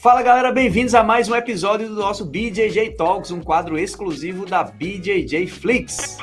[0.00, 4.62] Fala galera, bem-vindos a mais um episódio do nosso BJJ Talks, um quadro exclusivo da
[4.62, 6.18] BJJ Flix.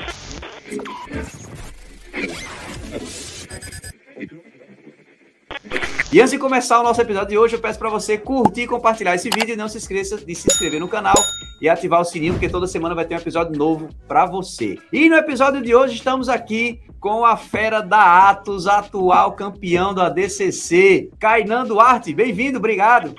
[6.09, 8.67] E antes de começar o nosso episódio de hoje, eu peço para você curtir e
[8.67, 11.18] compartilhar esse vídeo e não se esqueça de se inscrever no canal
[11.62, 14.78] e ativar o sininho, porque toda semana vai ter um episódio novo para você.
[14.94, 20.02] E no episódio de hoje estamos aqui com a fera da Atos, atual campeão do
[20.02, 22.14] ADCC, Kainan Duarte.
[22.14, 23.14] Bem-vindo, obrigado.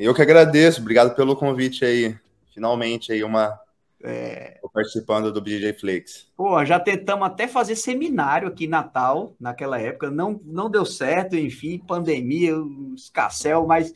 [0.00, 2.16] Eu que agradeço, obrigado pelo convite aí.
[2.54, 3.60] Finalmente aí uma
[4.02, 4.58] é...
[4.72, 6.26] participando do BJ Flix.
[6.34, 11.36] Pô, já tentamos até fazer seminário aqui em Natal, naquela época, não, não deu certo,
[11.36, 12.54] enfim, pandemia,
[12.96, 13.92] escassel, mas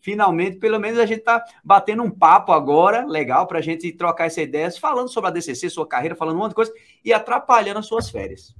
[0.00, 4.26] finalmente, pelo menos a gente tá batendo um papo agora, legal, para a gente trocar
[4.26, 6.72] essas ideias, falando sobre a DCC, sua carreira, falando um monte de coisa,
[7.04, 8.54] e atrapalhando as suas férias.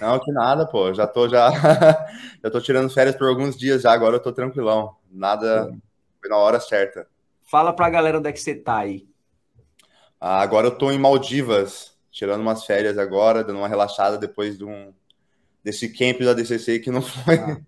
[0.00, 1.50] Não, que nada, pô, já tô já,
[2.40, 5.76] já tô tirando férias por alguns dias já, agora eu tô tranquilão, nada,
[6.20, 7.06] foi na hora certa.
[7.42, 9.08] Fala pra galera onde é que você tá aí.
[10.20, 14.64] Ah, agora eu tô em Maldivas, tirando umas férias agora, dando uma relaxada depois de
[14.64, 14.92] um,
[15.64, 17.36] desse camp da DCC que não foi.
[17.36, 17.60] Ah.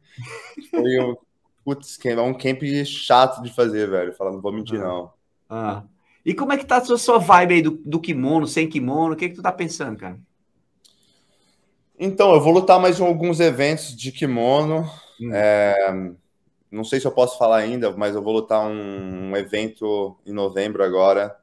[0.70, 1.16] foi um,
[1.64, 4.12] putz, é um camp chato de fazer, velho.
[4.12, 4.84] Falando, não vou mentir, ah.
[4.84, 5.12] não.
[5.48, 5.82] Ah.
[6.24, 9.14] E como é que tá a sua, vibe aí do, do kimono, sem kimono?
[9.14, 10.20] O que, é que tu tá pensando, cara?
[11.98, 14.88] Então, eu vou lutar mais em alguns eventos de kimono.
[15.20, 15.30] Hum.
[15.32, 16.12] É,
[16.72, 20.32] não sei se eu posso falar ainda, mas eu vou lutar um, um evento em
[20.32, 21.36] novembro agora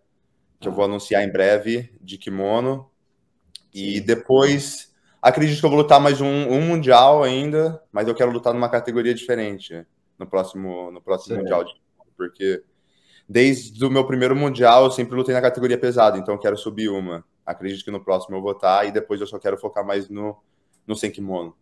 [0.59, 2.89] que eu vou anunciar em breve, de kimono.
[3.73, 8.31] E depois, acredito que eu vou lutar mais um, um, mundial ainda, mas eu quero
[8.31, 9.86] lutar numa categoria diferente
[10.17, 12.64] no próximo, no próximo mundial de kimono, porque
[13.27, 16.89] desde o meu primeiro mundial eu sempre lutei na categoria pesada, então eu quero subir
[16.89, 17.23] uma.
[17.45, 20.36] Acredito que no próximo eu vou estar e depois eu só quero focar mais no,
[20.86, 21.55] no sem kimono.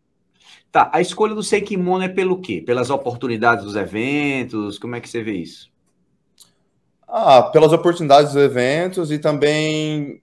[0.71, 2.61] Tá, a escolha do sem kimono é pelo quê?
[2.61, 4.77] Pelas oportunidades dos eventos?
[4.77, 5.71] Como é que você vê isso?
[7.07, 10.21] Ah, pelas oportunidades dos eventos e também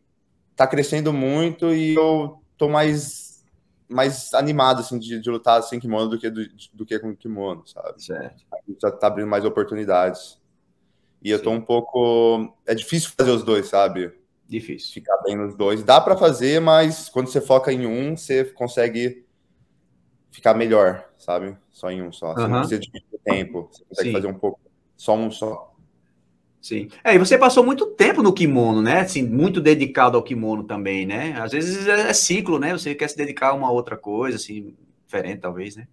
[0.54, 3.44] tá crescendo muito e eu tô mais,
[3.88, 6.42] mais animado assim, de, de lutar sem kimono do que, do,
[6.72, 8.04] do que com kimono, sabe?
[8.04, 8.44] Certo.
[8.80, 10.38] Já tá abrindo mais oportunidades.
[11.22, 12.54] E eu tô um pouco.
[12.66, 14.12] É difícil fazer os dois, sabe?
[14.46, 14.92] Difícil.
[14.92, 15.82] Ficar bem nos dois.
[15.82, 19.23] Dá para fazer, mas quando você foca em um, você consegue
[20.34, 21.56] ficar melhor, sabe?
[21.70, 22.34] Só em um só.
[22.34, 22.48] Você uhum.
[22.48, 22.90] não precisa de
[23.24, 23.68] tempo.
[23.70, 24.12] Você consegue Sim.
[24.12, 24.60] fazer um pouco,
[24.96, 25.72] só um só.
[26.60, 26.88] Sim.
[27.04, 29.00] É, e você passou muito tempo no kimono, né?
[29.00, 31.36] Assim, muito dedicado ao kimono também, né?
[31.38, 32.72] Às vezes é, é ciclo, né?
[32.72, 34.74] Você quer se dedicar a uma outra coisa, assim,
[35.04, 35.86] diferente, talvez, né?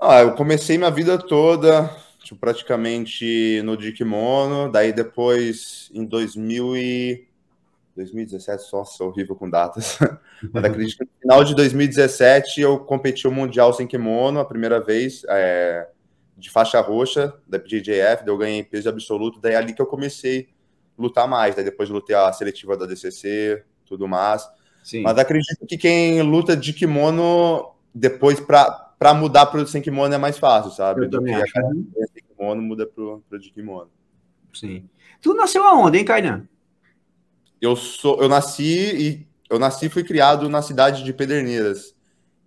[0.00, 1.90] Ah, eu comecei minha vida toda,
[2.22, 7.26] tipo, praticamente no de kimono, daí depois, em 2000 e...
[7.96, 9.98] 2017, só sou horrível com datas.
[10.52, 14.80] Mas acredito que no final de 2017 eu competi o Mundial sem kimono a primeira
[14.80, 15.22] vez.
[15.28, 15.88] É
[16.36, 19.86] de faixa roxa da PJJF, daí eu ganhei peso absoluto, daí é ali que eu
[19.86, 20.48] comecei
[20.98, 24.46] a lutar mais, daí depois lutei a seletiva da DCC, tudo mais.
[24.82, 25.02] Sim.
[25.02, 30.18] Mas acredito que quem luta de kimono depois para mudar para o sem kimono é
[30.18, 31.04] mais fácil, sabe?
[31.04, 33.90] Eu Do que a sem kimono muda para o de kimono.
[34.52, 34.88] Sim.
[35.20, 36.48] Tu nasceu aonde, hein, Kainan?
[37.64, 41.94] Eu sou, eu nasci e eu nasci e fui criado na cidade de Pederneiras.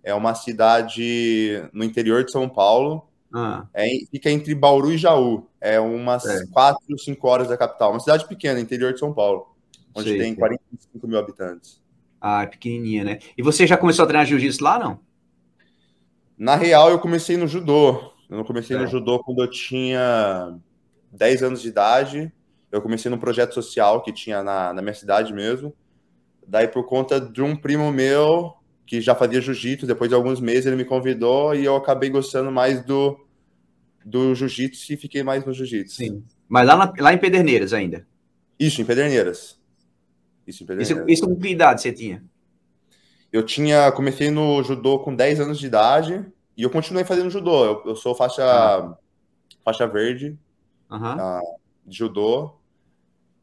[0.04, 3.08] É uma cidade no interior de São Paulo.
[3.34, 3.66] Ah.
[3.74, 5.48] É, fica entre Bauru e Jaú.
[5.60, 6.46] É umas é.
[6.46, 7.90] 4, 5 horas da capital.
[7.90, 9.56] Uma cidade pequena, interior de São Paulo,
[9.92, 11.82] onde Sei, tem 45 mil habitantes.
[12.20, 13.18] Ah, é pequenininha, né?
[13.36, 15.00] E você já começou a treinar jiu-jitsu lá, não?
[16.36, 18.12] Na real, eu comecei no judô.
[18.30, 18.78] Eu não comecei é.
[18.78, 20.56] no judô quando eu tinha
[21.10, 22.32] 10 anos de idade.
[22.70, 25.74] Eu comecei num projeto social que tinha na, na minha cidade mesmo.
[26.46, 28.54] Daí, por conta de um primo meu,
[28.86, 32.50] que já fazia jiu-jitsu, depois de alguns meses ele me convidou e eu acabei gostando
[32.50, 33.18] mais do,
[34.04, 35.96] do jiu-jitsu e fiquei mais no jiu-jitsu.
[35.96, 36.24] Sim.
[36.48, 38.06] Mas lá, na, lá em Pederneiras ainda?
[38.58, 39.60] Isso, em Pederneiras.
[40.46, 41.04] Isso, em Pederneiras.
[41.04, 42.24] Isso, isso com que idade você tinha?
[43.30, 46.24] Eu tinha, comecei no judô com 10 anos de idade
[46.56, 47.64] e eu continuei fazendo judô.
[47.64, 48.96] Eu, eu sou faixa, ah.
[49.62, 50.38] faixa verde
[50.90, 51.40] uhum.
[51.86, 52.57] de judô.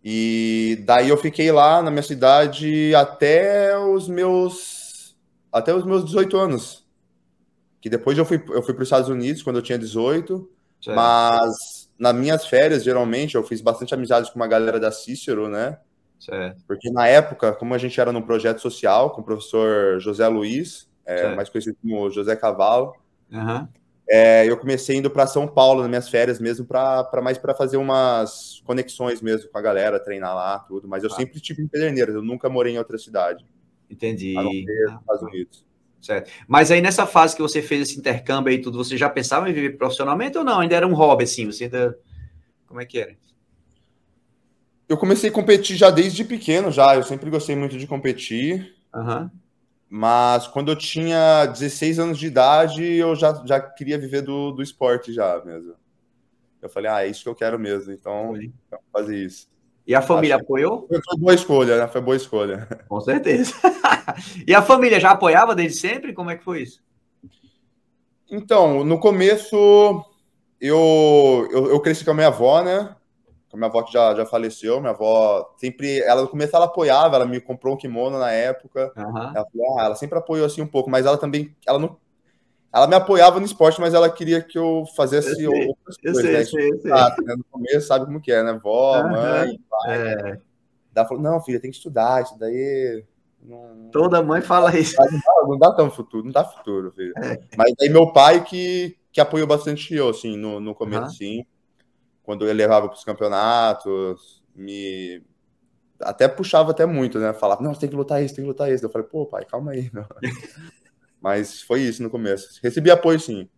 [0.07, 5.15] E daí eu fiquei lá na minha cidade até os meus
[5.51, 6.85] até os meus 18 anos.
[7.81, 10.47] Que depois eu fui, eu fui para os Estados Unidos quando eu tinha 18,
[10.79, 10.95] certo.
[10.95, 15.79] mas nas minhas férias, geralmente, eu fiz bastante amizades com uma galera da Cícero, né?
[16.19, 16.63] Certo.
[16.67, 20.87] Porque na época, como a gente era num projeto social com o professor José Luiz,
[21.05, 22.93] é, mais conhecido como José Cavalo,
[23.31, 23.67] uhum.
[24.09, 27.77] É, eu comecei indo para São Paulo nas minhas férias mesmo, para mais para fazer
[27.77, 30.87] umas conexões mesmo com a galera, treinar lá, tudo.
[30.87, 31.15] Mas eu ah.
[31.15, 33.45] sempre tive em Pederneiras, eu nunca morei em outra cidade.
[33.89, 34.37] Entendi.
[34.37, 35.65] A não ser Estados Unidos.
[36.01, 36.31] Certo.
[36.47, 39.53] Mas aí nessa fase que você fez esse intercâmbio aí tudo, você já pensava em
[39.53, 40.59] viver profissionalmente ou não?
[40.59, 41.47] Ainda era um hobby assim?
[41.47, 41.97] Você ainda...
[42.67, 43.15] Como é que era?
[44.87, 46.95] Eu comecei a competir já desde pequeno, já.
[46.95, 48.75] Eu sempre gostei muito de competir.
[48.93, 49.29] Uhum.
[49.89, 54.63] Mas quando eu tinha 16 anos de idade, eu já, já queria viver do, do
[54.63, 55.73] esporte já mesmo.
[56.61, 58.33] Eu falei, ah, é isso que eu quero mesmo, então
[58.91, 59.47] fazer isso.
[59.85, 60.87] E a família Acho apoiou?
[60.87, 61.87] Foi boa escolha, né?
[61.87, 62.67] Foi boa escolha.
[62.89, 63.53] Com certeza.
[64.47, 66.11] e a família já apoiava desde sempre?
[66.11, 66.83] Como é que foi isso?
[68.29, 70.03] Então, no começo,
[70.59, 72.95] eu, eu, eu cresci com a minha avó, né?
[73.55, 74.81] Com a minha avó que já, já faleceu.
[74.81, 78.91] Minha avó sempre, ela no começo ela apoiava, ela me comprou um kimono na época.
[78.97, 79.17] Uhum.
[79.17, 81.97] Ela, falou, ah, ela sempre apoiou assim um pouco, mas ela também, ela não
[82.73, 86.21] ela me apoiava no esporte, mas ela queria que eu fizesse eu sei, outras coisas.
[86.21, 86.43] Sei, né?
[86.43, 86.91] sei, sei.
[86.91, 87.35] né?
[87.37, 88.59] No começo, sabe como que é, né?
[88.61, 89.11] Vó, uhum.
[89.11, 89.97] mãe, pai.
[89.97, 90.39] É.
[90.93, 93.05] Ela falou, não, filha, tem que estudar, isso daí...
[93.41, 93.89] Não...
[93.93, 94.93] Toda mãe fala isso.
[94.99, 97.13] Não dá, não dá tão futuro, não dá futuro, filho.
[97.17, 97.39] É.
[97.55, 101.09] Mas aí meu pai que, que apoiou bastante eu, assim, no, no começo, uhum.
[101.09, 101.45] sim.
[102.25, 105.23] Quando ele levava para os campeonatos, me...
[106.01, 107.31] Até puxava até muito, né?
[107.33, 108.83] Falava, não, você tem que lutar isso, tem que lutar isso.
[108.83, 109.89] Eu falei, pô, pai, calma aí.
[111.21, 112.59] Mas foi isso no começo.
[112.61, 113.49] Recebi apoio, sim.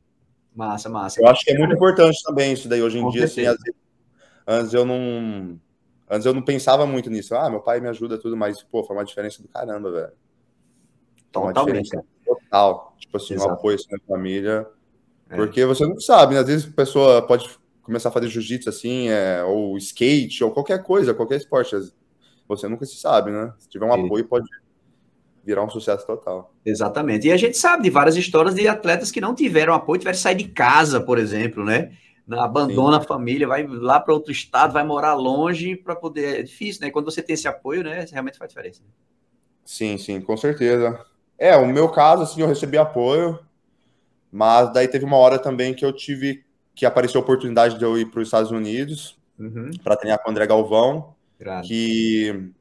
[0.56, 1.22] Massa, massa.
[1.22, 3.26] Eu acho que é muito importante também isso daí hoje em Com dia.
[3.26, 3.60] Assim, vezes,
[4.48, 5.60] antes eu não.
[6.10, 7.36] Antes eu não pensava muito nisso.
[7.36, 10.14] Ah, meu pai me ajuda tudo, mas, pô, foi uma diferença do caramba, velho.
[11.32, 11.90] Totalmente.
[12.26, 12.96] total.
[12.98, 13.50] Tipo assim, Exato.
[13.50, 14.68] um apoio assim, na família.
[15.30, 15.36] É.
[15.36, 16.40] Porque você não sabe, né?
[16.40, 17.50] Às vezes a pessoa pode
[17.88, 21.74] começar a fazer jiu-jitsu assim, é, ou skate, ou qualquer coisa, qualquer esporte.
[22.46, 23.54] Você nunca se sabe, né?
[23.58, 24.06] Se tiver um Sim.
[24.06, 24.46] apoio, pode
[25.44, 26.54] virar um sucesso total.
[26.66, 27.28] Exatamente.
[27.28, 30.22] E a gente sabe de várias histórias de atletas que não tiveram apoio, tiveram que
[30.22, 31.94] sair de casa, por exemplo, né?
[32.30, 33.04] Abandona Sim.
[33.04, 36.42] a família, vai lá para outro estado, vai morar longe para poder.
[36.42, 36.92] É difícil, né?
[36.92, 38.06] Quando você tem esse apoio, né?
[38.12, 38.82] Realmente faz diferença.
[39.64, 41.00] Sim, sim, com certeza.
[41.38, 43.40] É, o meu caso, assim, eu recebi apoio,
[44.30, 46.46] mas daí teve uma hora também que eu tive
[46.78, 49.72] que apareceu a oportunidade de eu ir para os Estados Unidos uhum.
[49.84, 51.16] para treinar com o André Galvão.
[51.40, 51.68] Graças.
[51.68, 52.52] Que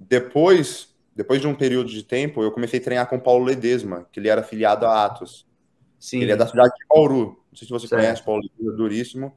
[0.00, 4.06] depois depois de um período de tempo, eu comecei a treinar com o Paulo Ledesma,
[4.10, 5.46] que ele era afiliado a Atos.
[5.98, 6.22] Sim.
[6.22, 7.42] Ele é da cidade de Bauru.
[7.50, 8.00] Não sei se você certo.
[8.00, 9.36] conhece, Paulo Ledesma, duríssimo.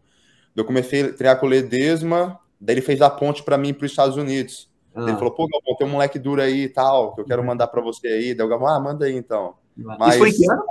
[0.56, 3.86] Eu comecei a treinar com o Ledesma, daí ele fez a ponte para mim para
[3.86, 4.70] os Estados Unidos.
[4.96, 5.02] Ah.
[5.10, 7.48] Ele falou, pô, Galvão, tem um moleque duro aí e tal, que eu quero uhum.
[7.48, 8.34] mandar para você aí.
[8.34, 9.56] Daí o Galvão, ah, manda aí então.
[9.76, 10.16] Mas...
[10.16, 10.64] Isso foi em que ano?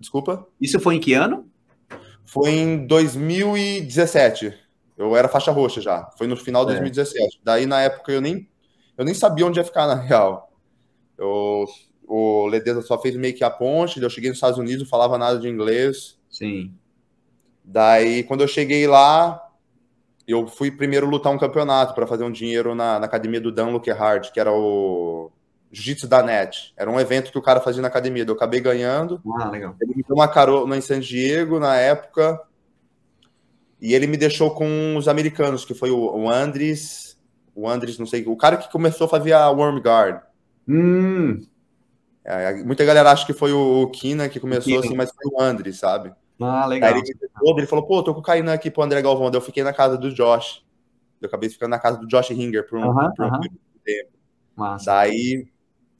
[0.00, 0.46] Desculpa?
[0.60, 1.48] Isso foi em que ano?
[2.24, 4.54] Foi em 2017.
[4.96, 6.10] Eu era faixa roxa já.
[6.16, 6.80] Foi no final de é.
[6.80, 7.40] 2017.
[7.42, 8.48] Daí, na época, eu nem
[8.96, 10.52] eu nem sabia onde ia ficar, na real.
[11.18, 11.64] Eu,
[12.06, 15.18] o Ledeza só fez meio que a ponte, eu cheguei nos Estados Unidos, não falava
[15.18, 16.18] nada de inglês.
[16.30, 16.72] Sim.
[17.64, 19.40] Daí, quando eu cheguei lá,
[20.26, 23.68] eu fui primeiro lutar um campeonato para fazer um dinheiro na, na, academia do Dan
[23.68, 25.30] Lookhard, que era o
[25.74, 26.72] Jiu-Jitsu da NET.
[26.76, 28.24] Era um evento que o cara fazia na academia.
[28.26, 29.20] Eu acabei ganhando.
[29.38, 29.74] Ah, legal.
[29.80, 32.40] Ele me deu uma carona em San Diego na época.
[33.80, 37.20] E ele me deixou com os americanos, que foi o, Andres,
[37.54, 40.22] o Andres, não sei, o cara que começou a fazer a Worm Guard.
[40.66, 41.40] Hum.
[42.24, 44.78] É, muita galera acha que foi o Kina que começou Kina.
[44.78, 46.14] assim, mas foi o Andres, sabe?
[46.40, 46.94] Ah, legal.
[46.94, 47.14] Aí ele,
[47.58, 49.30] ele falou, pô, tô com o Kainan aqui pro André Galvão.
[49.30, 50.64] Daí eu fiquei na casa do Josh.
[51.20, 53.32] Eu acabei ficando na casa do Josh Ringer por um, uh -huh, por um uh
[53.32, 53.50] -huh.
[53.84, 54.10] tempo.
[54.56, 54.86] Massa.
[54.86, 55.46] Daí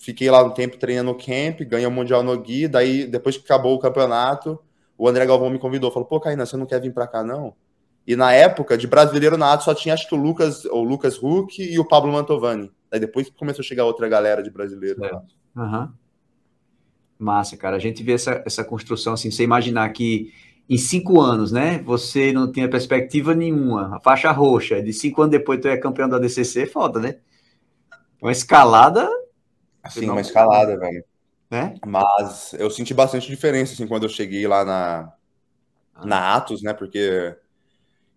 [0.04, 2.68] fiquei lá um tempo treinando no camp, ganhei o Mundial no Gui.
[2.68, 4.58] Daí, depois que acabou o campeonato,
[4.98, 5.90] o André Galvão me convidou.
[5.90, 7.54] Falou, pô, Kainan, você não quer vir pra cá, não?
[8.06, 11.16] E na época, de brasileiro na ato, só tinha acho que o Lucas, o Lucas
[11.22, 12.70] Huck e o Pablo Mantovani.
[12.92, 15.02] Aí depois começou a chegar outra galera de brasileiro.
[15.04, 15.12] É.
[15.56, 15.88] Uhum.
[17.18, 17.76] Massa, cara.
[17.76, 20.32] A gente vê essa, essa construção assim, você imaginar que
[20.68, 21.82] em cinco anos, né?
[21.84, 23.96] Você não tinha perspectiva nenhuma.
[23.96, 27.16] A faixa roxa, de cinco anos depois tu é campeão da DCC, é foda, né?
[28.20, 29.08] Uma escalada.
[29.90, 31.04] Sim, uma escalada, velho.
[31.50, 31.74] É?
[31.86, 35.12] Mas eu senti bastante diferença assim quando eu cheguei lá na,
[35.94, 36.06] ah.
[36.06, 36.72] na Atos, né?
[36.72, 37.36] Porque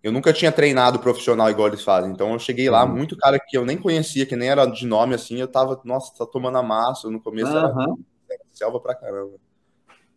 [0.02, 2.10] eu nunca tinha treinado profissional igual eles fazem.
[2.10, 2.96] Então eu cheguei lá, uhum.
[2.96, 6.12] muito cara que eu nem conhecia, que nem era de nome assim, eu tava, nossa,
[6.16, 7.10] tá tomando a massa.
[7.10, 7.98] No começo uhum.
[8.30, 9.36] era selva pra caramba.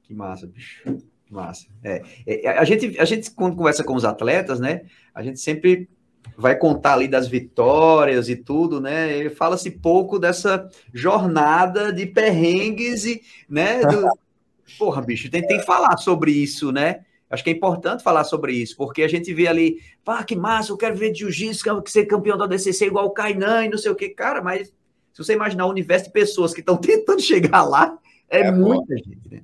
[0.04, 0.84] Que massa, bicho.
[1.26, 1.68] Que massa.
[1.84, 5.90] É, é, a, gente, a gente, quando conversa com os atletas, né, a gente sempre
[6.38, 9.30] vai contar ali das vitórias e tudo, né?
[9.30, 13.82] Fala-se pouco dessa jornada de perrengues e, né?
[13.82, 14.10] Do...
[14.78, 17.02] Porra, bicho, tem, tem que falar sobre isso, né?
[17.30, 20.72] Acho que é importante falar sobre isso, porque a gente vê ali, pá, que massa,
[20.72, 23.90] eu quero ver jiu-jitsu, quero ser campeão da DCC igual o Kainan e não sei
[23.90, 24.10] o que.
[24.10, 24.68] Cara, mas
[25.14, 27.98] se você imaginar o universo de pessoas que estão tentando chegar lá,
[28.30, 29.42] é, é muita gente, né?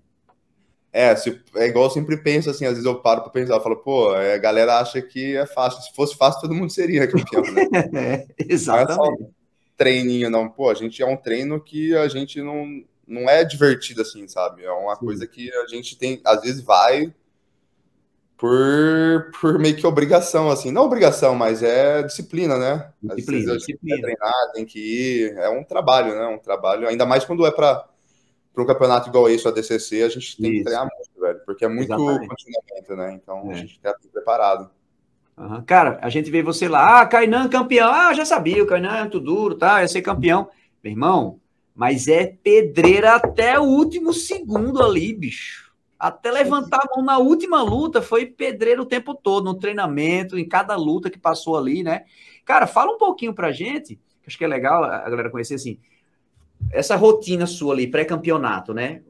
[0.98, 3.62] É, se, é igual eu sempre penso assim, às vezes eu paro para pensar, eu
[3.62, 5.84] falo, pô, é, a galera acha que é fácil.
[5.84, 7.68] Se fosse fácil, todo mundo seria campeão, né?
[7.94, 9.22] é, exatamente.
[9.22, 9.30] Não é
[9.78, 10.50] treininho, não.
[10.50, 14.64] Pô, a gente é um treino que a gente não, não é divertido assim, sabe?
[14.64, 15.06] É uma Sim.
[15.06, 17.14] coisa que a gente tem, às vezes vai
[18.36, 20.72] por, por meio que obrigação, assim.
[20.72, 22.90] Não obrigação, mas é disciplina, né?
[23.04, 23.96] Disciplina, disciplina.
[23.96, 25.38] Tem que treinar, tem que ir.
[25.38, 26.26] É um trabalho, né?
[26.26, 27.88] Um trabalho, ainda mais quando é para
[28.64, 30.58] um campeonato igual esse, o ADCC, a gente tem Isso.
[30.60, 32.28] que treinar muito, velho, porque é muito Exatamente.
[32.28, 33.20] continuamento, né?
[33.22, 33.54] Então é.
[33.54, 34.70] a gente tem que estar preparado.
[35.38, 35.62] Uhum.
[35.64, 39.02] Cara, a gente vê você lá, ah, Kainan campeão, ah, já sabia, o Kainan é
[39.02, 40.50] muito duro, tá, ia ser campeão.
[40.84, 41.40] Meu irmão,
[41.76, 45.72] mas é pedreira até o último segundo ali, bicho.
[46.00, 50.48] Até levantar a mão na última luta foi pedreiro o tempo todo, no treinamento, em
[50.48, 52.06] cada luta que passou ali, né?
[52.44, 55.80] Cara, fala um pouquinho pra gente, que acho que é legal a galera conhecer assim,
[56.72, 59.02] essa rotina sua ali, pré-campeonato, né?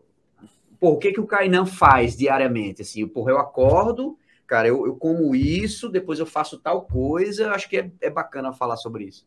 [0.80, 2.82] O que que o Kainan faz diariamente?
[2.82, 7.68] Assim, porra, eu acordo, cara, eu, eu como isso, depois eu faço tal coisa, acho
[7.68, 9.26] que é, é bacana falar sobre isso.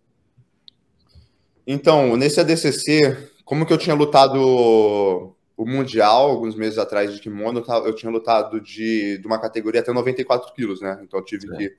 [1.67, 7.62] Então, nesse ADCC, como que eu tinha lutado o Mundial, alguns meses atrás de kimono,
[7.85, 10.99] eu tinha lutado de, de uma categoria até 94 quilos, né?
[11.03, 11.57] Então eu tive é.
[11.59, 11.77] que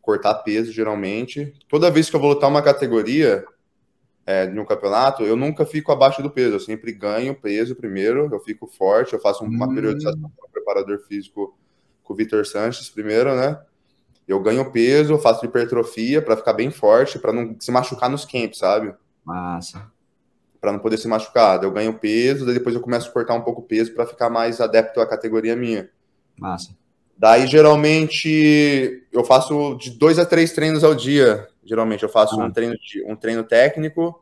[0.00, 1.54] cortar peso, geralmente.
[1.68, 3.44] Toda vez que eu vou lutar uma categoria
[4.24, 6.56] é, no campeonato, eu nunca fico abaixo do peso.
[6.56, 9.74] Eu sempre ganho peso primeiro, eu fico forte, eu faço uma hum.
[9.74, 11.56] periodização com o preparador físico
[12.02, 13.60] com o Vitor Sanches primeiro, né?
[14.26, 18.58] Eu ganho peso, faço hipertrofia para ficar bem forte, para não se machucar nos camps,
[18.58, 18.94] sabe?
[19.24, 19.90] Massa
[20.62, 21.66] para não poder ser machucado.
[21.66, 24.60] Eu ganho peso, depois eu começo a cortar um pouco o peso para ficar mais
[24.60, 25.90] adepto à categoria minha.
[26.38, 26.72] Massa.
[27.22, 31.46] Daí, geralmente, eu faço de dois a três treinos ao dia.
[31.64, 32.44] Geralmente, eu faço ah.
[32.44, 34.20] um, treino de, um treino técnico,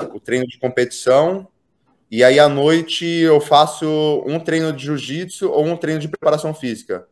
[0.00, 1.46] o um treino de competição,
[2.10, 3.86] e aí à noite eu faço
[4.26, 7.06] um treino de jiu-jitsu ou um treino de preparação física.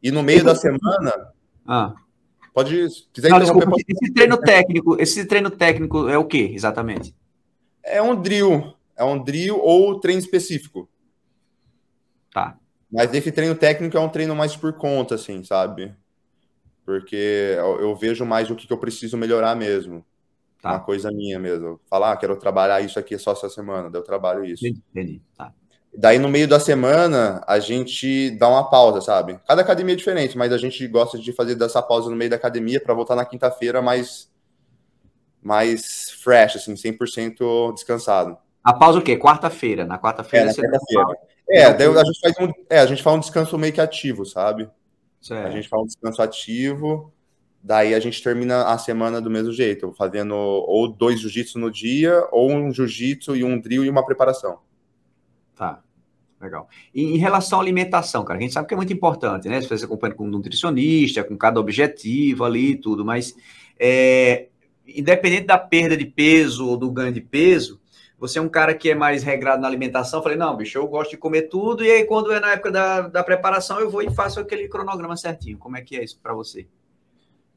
[0.00, 1.32] E no meio da semana.
[1.66, 1.92] Ah.
[2.54, 2.86] Pode.
[3.12, 7.12] Quiser Não, desculpa, esse treino técnico, esse treino técnico é o que exatamente?
[7.82, 8.72] É um drill.
[8.96, 10.88] É um drill ou treino específico.
[12.32, 12.56] Tá.
[12.94, 15.92] Mas esse treino técnico é um treino mais por conta, assim, sabe?
[16.86, 20.04] Porque eu, eu vejo mais o que, que, eu preciso melhorar mesmo.
[20.62, 20.70] Tá.
[20.70, 21.80] Uma coisa minha mesmo.
[21.90, 24.64] Falar, ah, quero trabalhar isso aqui só essa semana, daí eu trabalho isso.
[24.64, 25.52] Entendi, tá.
[25.92, 29.40] Daí, no meio da semana, a gente dá uma pausa, sabe?
[29.44, 32.36] Cada academia é diferente, mas a gente gosta de fazer dessa pausa no meio da
[32.36, 34.32] academia para voltar na quinta-feira mais
[35.42, 38.38] mais fresh, assim, 100% descansado.
[38.64, 39.16] A pausa o quê?
[39.18, 39.84] Quarta-feira.
[39.84, 41.18] Na quarta-feira é, você quarta-feira.
[41.48, 44.24] É, daí a gente faz um, é, a gente faz um descanso meio que ativo,
[44.24, 44.68] sabe?
[45.20, 45.46] Certo.
[45.46, 47.12] A gente faz um descanso ativo,
[47.62, 52.26] daí a gente termina a semana do mesmo jeito, fazendo ou dois jiu-jitsu no dia,
[52.32, 54.58] ou um jiu-jitsu e um drill e uma preparação.
[55.54, 55.82] Tá.
[56.40, 56.68] Legal.
[56.94, 59.62] E em relação à alimentação, cara, a gente sabe que é muito importante, né?
[59.62, 63.34] Se você acompanha com um nutricionista, com cada objetivo ali e tudo, mas
[63.78, 64.48] é,
[64.86, 67.80] independente da perda de peso ou do ganho de peso,
[68.18, 70.20] você é um cara que é mais regrado na alimentação.
[70.20, 72.70] Eu falei, não, bicho, eu gosto de comer tudo, e aí quando é na época
[72.70, 75.58] da, da preparação, eu vou e faço aquele cronograma certinho.
[75.58, 76.66] Como é que é isso para você?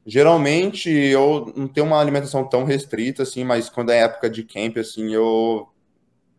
[0.04, 4.78] Geralmente eu não tenho uma alimentação tão restrita, assim, mas quando é época de camp,
[4.78, 5.68] assim, eu,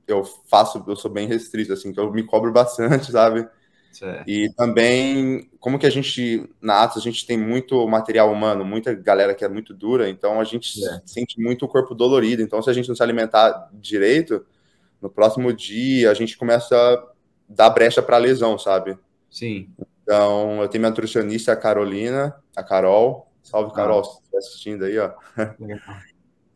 [0.08, 3.48] eu faço, eu sou bem restrito, assim, que eu me cobro bastante, sabe?
[3.92, 4.30] Certo.
[4.30, 8.94] E também, como que a gente, na Atos, a gente tem muito material humano, muita
[8.94, 11.02] galera que é muito dura, então a gente é.
[11.06, 12.42] sente muito o corpo dolorido.
[12.42, 14.46] Então, se a gente não se alimentar direito,
[15.02, 17.04] no próximo dia a gente começa a
[17.48, 18.98] dar brecha para lesão, sabe?
[19.30, 19.70] Sim.
[20.04, 23.28] Então, eu tenho minha nutricionista, a Carolina, a Carol.
[23.44, 24.04] Salve, Carol, ah.
[24.04, 25.12] se estiver assistindo aí, ó.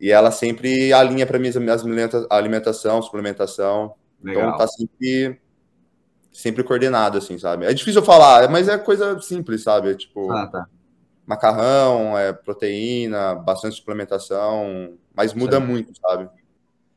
[0.00, 1.82] e ela sempre alinha para mim as minhas
[2.30, 3.94] alimentação, suplementação.
[4.20, 4.48] Então, Legal.
[4.48, 5.40] Então, tá sempre
[6.34, 7.64] sempre coordenado, assim, sabe?
[7.64, 9.92] É difícil falar, mas é coisa simples, sabe?
[9.92, 10.66] É tipo, ah, tá.
[11.24, 15.66] macarrão, é proteína, bastante suplementação, mas muda Sim.
[15.66, 16.28] muito, sabe?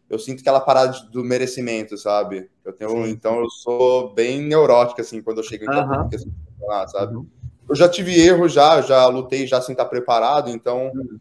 [0.10, 2.50] Eu sinto aquela parada do merecimento, sabe?
[2.65, 3.12] Eu tenho, Sim.
[3.12, 5.75] então eu sou bem neurótico, assim, quando eu chego em uhum.
[5.75, 7.15] campeonato, sabe?
[7.15, 7.27] Uhum.
[7.70, 11.20] Eu já tive erro já, já lutei já sem estar preparado, então uhum.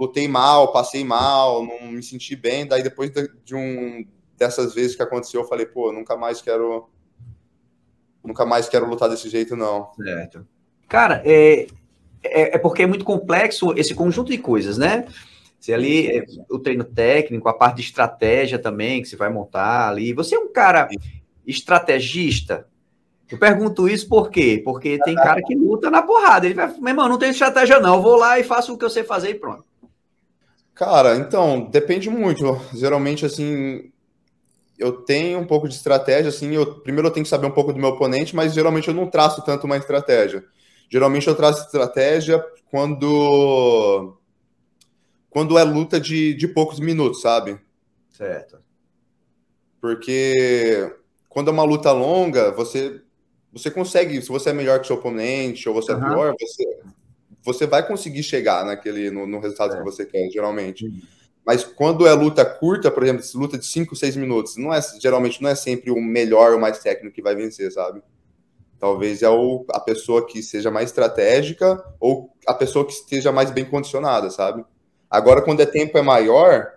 [0.00, 3.12] lutei mal, passei mal, não me senti bem, daí depois
[3.44, 4.06] de um
[4.38, 6.88] dessas vezes que aconteceu, eu falei, pô, nunca mais quero
[8.28, 9.90] nunca mais quero lutar desse jeito, não.
[9.96, 10.46] Certo.
[10.86, 11.66] Cara, é,
[12.22, 15.06] é, é porque é muito complexo esse conjunto de coisas, né?
[15.58, 19.88] Você ali, é, o treino técnico, a parte de estratégia também, que você vai montar
[19.88, 20.12] ali.
[20.12, 20.88] Você é um cara
[21.46, 22.66] estrategista?
[23.30, 24.60] Eu pergunto isso por quê?
[24.64, 26.46] Porque tem cara que luta na porrada.
[26.46, 28.84] Ele vai, meu irmão, não tem estratégia não, eu vou lá e faço o que
[28.84, 29.64] eu sei fazer e pronto.
[30.74, 32.58] Cara, então, depende muito.
[32.72, 33.90] Geralmente, assim,
[34.78, 37.72] eu tenho um pouco de estratégia, assim, eu, primeiro eu tenho que saber um pouco
[37.72, 40.44] do meu oponente, mas geralmente eu não traço tanto uma estratégia.
[40.90, 44.16] Geralmente eu traço estratégia quando
[45.30, 47.58] quando é luta de, de poucos minutos, sabe?
[48.10, 48.58] Certo.
[49.80, 50.92] porque
[51.28, 53.00] quando é uma luta longa, você
[53.52, 56.04] você consegue, se você é melhor que seu oponente ou você uhum.
[56.04, 56.80] é pior, você,
[57.42, 59.78] você vai conseguir chegar naquele no, no resultado é.
[59.78, 60.86] que você quer, geralmente.
[60.86, 61.00] Uhum.
[61.48, 65.40] Mas quando é luta curta, por exemplo, luta de 5, 6 minutos, não é geralmente
[65.40, 68.02] não é sempre o melhor ou mais técnico que vai vencer, sabe?
[68.78, 73.50] Talvez é o, a pessoa que seja mais estratégica ou a pessoa que esteja mais
[73.50, 74.62] bem condicionada, sabe?
[75.08, 76.70] Agora, quando é tempo é maior,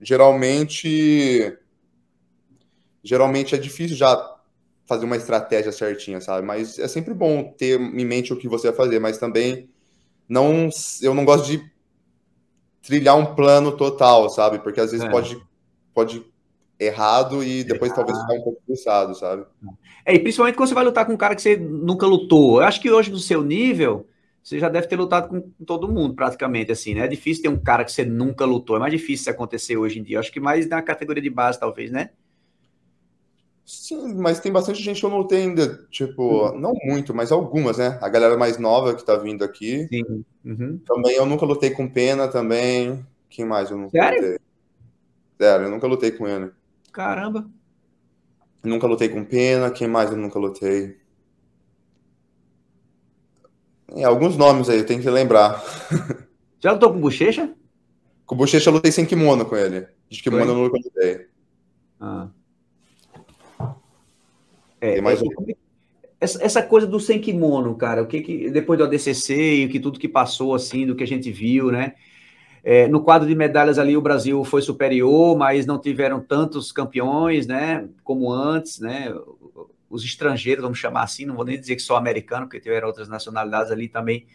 [0.00, 1.58] geralmente
[3.02, 4.16] geralmente é difícil já
[4.86, 6.46] fazer uma estratégia certinha, sabe?
[6.46, 9.68] Mas é sempre bom ter em mente o que você vai fazer, mas também
[10.28, 10.70] não
[11.02, 11.73] eu não gosto de
[12.84, 14.58] trilhar um plano total, sabe?
[14.58, 15.10] Porque às vezes é.
[15.10, 15.40] pode
[15.92, 16.24] pode
[16.78, 18.06] errado e depois Errado.
[18.06, 19.44] talvez ficar um pouco cansado, sabe?
[20.04, 22.60] É, e principalmente quando você vai lutar com um cara que você nunca lutou.
[22.60, 24.06] Eu acho que hoje no seu nível,
[24.42, 27.04] você já deve ter lutado com todo mundo, praticamente, assim, né?
[27.04, 28.76] É difícil ter um cara que você nunca lutou.
[28.76, 30.16] É mais difícil isso acontecer hoje em dia.
[30.16, 32.10] Eu acho que mais na categoria de base, talvez, né?
[33.64, 36.58] Sim, mas tem bastante gente que eu não tenho ainda, tipo, uhum.
[36.58, 37.98] não muito, mas algumas, né?
[38.02, 39.88] A galera mais nova que tá vindo aqui.
[39.88, 40.24] Sim.
[40.44, 40.78] Uhum.
[40.86, 43.04] Também eu nunca lutei com pena também.
[43.30, 44.20] Quem mais eu nunca Sério?
[44.20, 44.38] lutei?
[45.40, 46.50] Sério, eu nunca lutei com ele.
[46.92, 47.48] Caramba.
[48.62, 49.70] Nunca lutei com pena.
[49.70, 50.98] Quem mais eu nunca lutei?
[53.96, 55.62] É, alguns nomes aí, eu tenho que lembrar.
[56.60, 57.54] Já lutou com bochecha?
[58.26, 59.86] Com bochecha eu lutei sem kimono com ele.
[60.10, 60.54] De kimono Foi?
[60.54, 61.26] eu nunca lutei.
[61.98, 62.28] Ah.
[64.84, 65.28] É, mais é, um...
[66.20, 69.80] essa, essa, coisa do sem kimono, cara, o que, que depois do ADCC e que
[69.80, 71.94] tudo que passou assim, do que a gente viu, né?
[72.62, 77.46] É, no quadro de medalhas ali o Brasil foi superior, mas não tiveram tantos campeões,
[77.46, 77.88] né?
[78.02, 79.14] Como antes, né?
[79.88, 83.08] Os estrangeiros, vamos chamar assim, não vou nem dizer que só americano, porque tiveram outras
[83.08, 84.26] nacionalidades ali também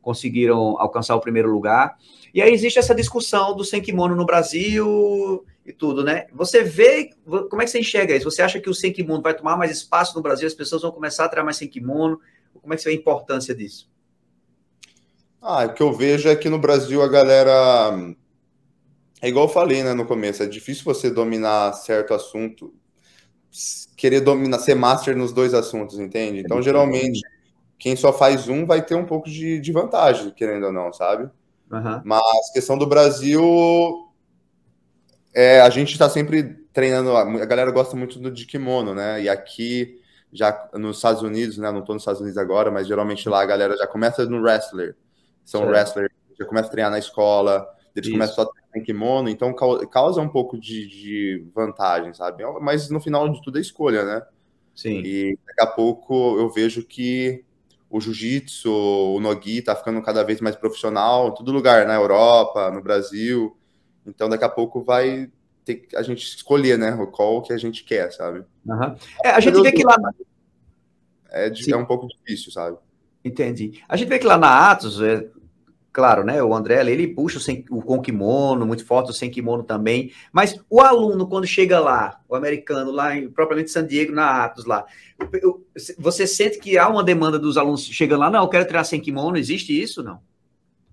[0.00, 1.96] conseguiram alcançar o primeiro lugar.
[2.32, 6.26] E aí existe essa discussão do sem kimono no Brasil e tudo, né?
[6.32, 7.10] Você vê,
[7.50, 8.30] como é que você enxerga isso?
[8.30, 10.90] Você acha que o sem kimono vai tomar mais espaço no Brasil, as pessoas vão
[10.90, 12.18] começar a tirar mais sem kimono?
[12.54, 13.90] Como é que você vê a importância disso?
[15.42, 18.14] Ah, o que eu vejo é que no Brasil a galera.
[19.20, 22.72] É igual eu falei né, no começo, é difícil você dominar certo assunto,
[23.96, 26.40] querer dominar, ser master nos dois assuntos, entende?
[26.40, 27.20] Então, geralmente,
[27.78, 31.28] quem só faz um vai ter um pouco de, de vantagem, querendo ou não, sabe?
[31.70, 32.00] Uhum.
[32.04, 34.07] Mas questão do Brasil,
[35.38, 39.22] é, a gente está sempre treinando, a galera gosta muito do de kimono, né?
[39.22, 40.00] E aqui,
[40.32, 41.70] já nos Estados Unidos, né?
[41.70, 44.96] Não estou nos Estados Unidos agora, mas geralmente lá a galera já começa no wrestler.
[45.44, 45.72] São certo.
[45.72, 48.18] wrestlers, já começa a treinar na escola, eles Isso.
[48.18, 52.42] começam a treinar em kimono, então causa um pouco de, de vantagem, sabe?
[52.60, 54.22] Mas no final de tudo é escolha, né?
[54.74, 55.02] Sim.
[55.04, 57.44] E daqui a pouco eu vejo que
[57.88, 62.72] o jiu-jitsu, o nogi tá ficando cada vez mais profissional, em todo lugar, na Europa,
[62.72, 63.56] no Brasil.
[64.08, 65.30] Então, daqui a pouco vai
[65.64, 68.42] ter a gente escolher, né, qual que a gente quer, sabe?
[68.64, 68.96] Uhum.
[69.24, 69.96] É, a gente vê que lá...
[71.30, 72.78] É, é um pouco difícil, sabe?
[73.22, 73.82] Entendi.
[73.86, 75.28] A gente vê que lá na Atos, é,
[75.92, 79.30] claro, né, o André ele puxa o, sem, o com kimono, muito forte o sem
[79.30, 84.12] kimono também, mas o aluno, quando chega lá, o americano, lá em, propriamente San Diego,
[84.12, 84.86] na Atos lá,
[85.98, 89.00] você sente que há uma demanda dos alunos chegando lá, não, eu quero treinar sem
[89.00, 90.20] kimono, existe isso, não?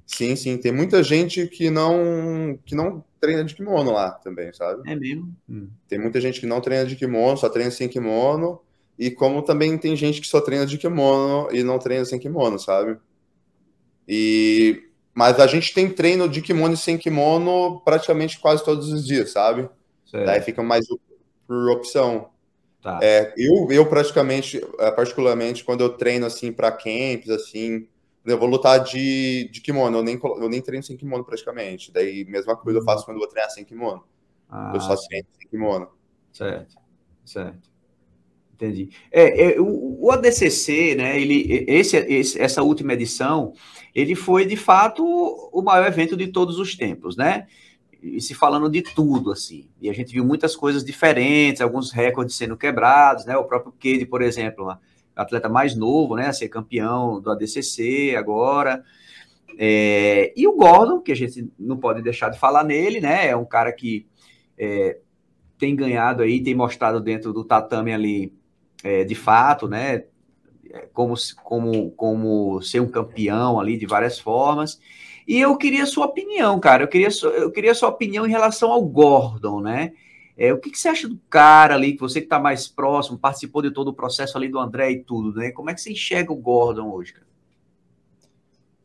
[0.06, 0.58] Sim, sim.
[0.58, 4.89] Tem muita gente que não que não treina de kimono lá também, sabe?
[4.89, 5.36] É mesmo?
[5.50, 5.70] Hum.
[5.88, 8.62] Tem muita gente que não treina de kimono, só treina sem kimono.
[8.98, 12.60] E como também tem gente que só treina de kimono e não treina sem kimono,
[12.60, 12.98] sabe?
[14.08, 19.08] E mas a gente tem treino de kimono e sem kimono praticamente quase todos os
[19.08, 19.70] dias, sabe?
[20.06, 20.26] Certo.
[20.26, 20.86] Daí fica mais
[21.48, 22.30] por opção.
[22.82, 23.00] Tá.
[23.02, 27.88] É, eu, eu praticamente, é, particularmente, quando eu treino assim para camps, assim,
[28.26, 31.92] eu vou lutar de, de kimono, eu nem, eu nem treino sem kimono praticamente.
[31.92, 32.86] Daí, mesma coisa eu uhum.
[32.86, 34.04] faço quando eu vou treinar sem kimono.
[34.50, 35.90] Ah, eu só treino sem kimono.
[36.32, 36.76] Certo,
[37.24, 37.70] certo.
[38.56, 38.90] Entendi.
[39.12, 43.54] É, é o, o, ADCC, né, ele, esse, esse, essa última edição,
[43.94, 47.48] ele foi, de fato, o maior evento de todos os tempos, né?
[48.02, 49.68] E se falando de tudo, assim.
[49.82, 53.36] E a gente viu muitas coisas diferentes, alguns recordes sendo quebrados, né?
[53.36, 54.78] O próprio Cade, por exemplo,
[55.15, 58.84] atleta mais novo, né, a ser campeão do ADCC agora.
[59.58, 63.28] É, e o Gordon, que a gente não pode deixar de falar nele, né?
[63.28, 64.06] É um cara que
[64.58, 64.97] é,
[65.58, 68.34] tem ganhado aí, tem mostrado dentro do tatame ali,
[68.84, 70.04] é, de fato, né?
[70.69, 74.80] É, como, como, como ser um campeão ali de várias formas.
[75.28, 76.84] E eu queria sua opinião, cara.
[76.84, 79.93] Eu queria, eu queria sua opinião em relação ao Gordon, né?
[80.38, 83.17] É, o que, que, você acha do cara ali, que você que está mais próximo,
[83.17, 85.52] participou de todo o processo ali do André e tudo, né?
[85.52, 87.26] Como é que você enxerga o Gordon hoje, cara?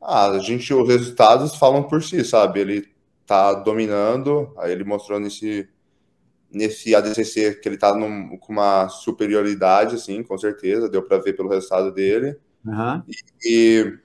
[0.00, 2.60] Ah, a gente, os resultados falam por si, sabe?
[2.60, 2.88] Ele
[3.26, 5.68] tá dominando, aí ele mostrou nesse,
[6.50, 11.34] nesse ADCC que ele tá num, com uma superioridade, assim, com certeza, deu para ver
[11.34, 12.36] pelo resultado dele.
[12.64, 13.02] Uhum.
[13.44, 13.98] E,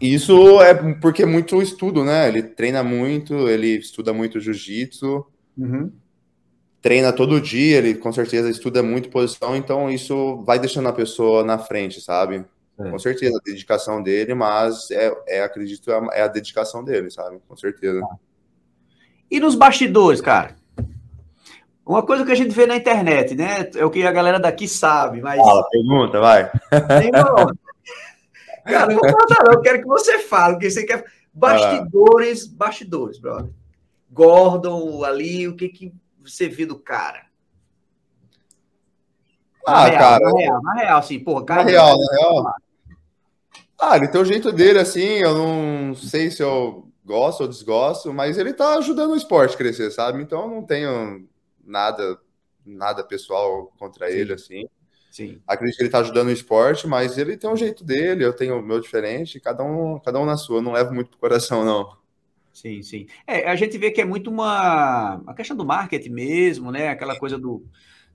[0.00, 2.28] e, isso é porque é muito estudo, né?
[2.28, 5.24] Ele treina muito, ele estuda muito jiu-jitsu,
[5.56, 5.92] uhum.
[6.82, 11.44] Treina todo dia, ele com certeza estuda muito posição, então isso vai deixando a pessoa
[11.44, 12.44] na frente, sabe?
[12.78, 12.90] É.
[12.90, 17.38] Com certeza, a dedicação dele, mas é, é acredito, é a dedicação dele, sabe?
[17.46, 18.00] Com certeza.
[19.30, 20.56] E nos bastidores, cara?
[21.86, 23.70] Uma coisa que a gente vê na internet, né?
[23.74, 25.38] É o que a galera daqui sabe, mas.
[25.38, 26.50] Fala, pergunta, vai.
[28.64, 29.52] Cara, não conta, não.
[29.54, 31.04] Eu quero que você fale, porque você quer.
[31.34, 32.54] Bastidores, ah.
[32.54, 33.50] bastidores, brother.
[34.10, 37.26] Gordon ali, o que, que você viu do cara?
[39.66, 40.24] Ah, real, cara.
[40.24, 41.64] Na real, na real, assim, porra, cara.
[41.64, 42.54] Na real, na real.
[43.80, 48.12] Ah, ele tem o jeito dele, assim, eu não sei se eu gosto ou desgosto,
[48.12, 50.22] mas ele tá ajudando o esporte a crescer, sabe?
[50.22, 51.28] Então eu não tenho
[51.64, 52.18] nada
[52.64, 54.16] nada pessoal contra Sim.
[54.16, 54.68] ele, assim.
[55.10, 55.42] Sim.
[55.46, 58.58] Acredito que ele tá ajudando o esporte, mas ele tem um jeito dele, eu tenho
[58.58, 61.64] o meu diferente, cada um, cada um na sua, eu não levo muito pro coração,
[61.64, 62.01] não.
[62.62, 63.06] Sim, sim.
[63.26, 66.90] É, a gente vê que é muito uma, uma questão do marketing mesmo, né?
[66.90, 67.66] Aquela coisa do,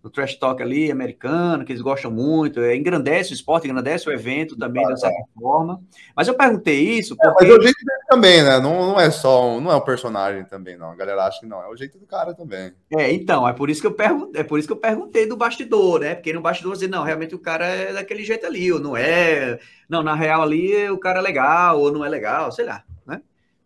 [0.02, 4.12] do trash talk ali, americano, que eles gostam muito, é, engrandece o esporte, engrandece o
[4.14, 5.26] evento também, ah, de certa é.
[5.38, 5.84] forma.
[6.16, 7.44] Mas eu perguntei isso porque...
[7.44, 8.58] É, mas é o jeito dele também, né?
[8.62, 10.92] Não, não é só um, não é um personagem também, não.
[10.92, 12.72] A galera acha que não, é o jeito do cara também.
[12.90, 15.36] É, então, é por isso que eu perguntei, é por isso que eu perguntei do
[15.36, 16.16] bastidor, né?
[16.16, 19.60] Porque no bastidor dizer, não, realmente o cara é daquele jeito ali, ou não é,
[19.90, 22.82] não, na real ali o cara é legal, ou não é legal, sei lá?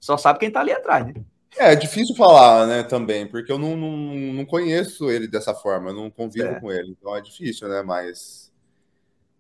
[0.02, 1.14] Só sabe quem tá ali atrás, né?
[1.58, 3.96] É, é difícil falar, né, também, porque eu não, não,
[4.34, 6.60] não conheço ele dessa forma, eu não convivo é.
[6.60, 8.52] com ele, então é difícil, né, mas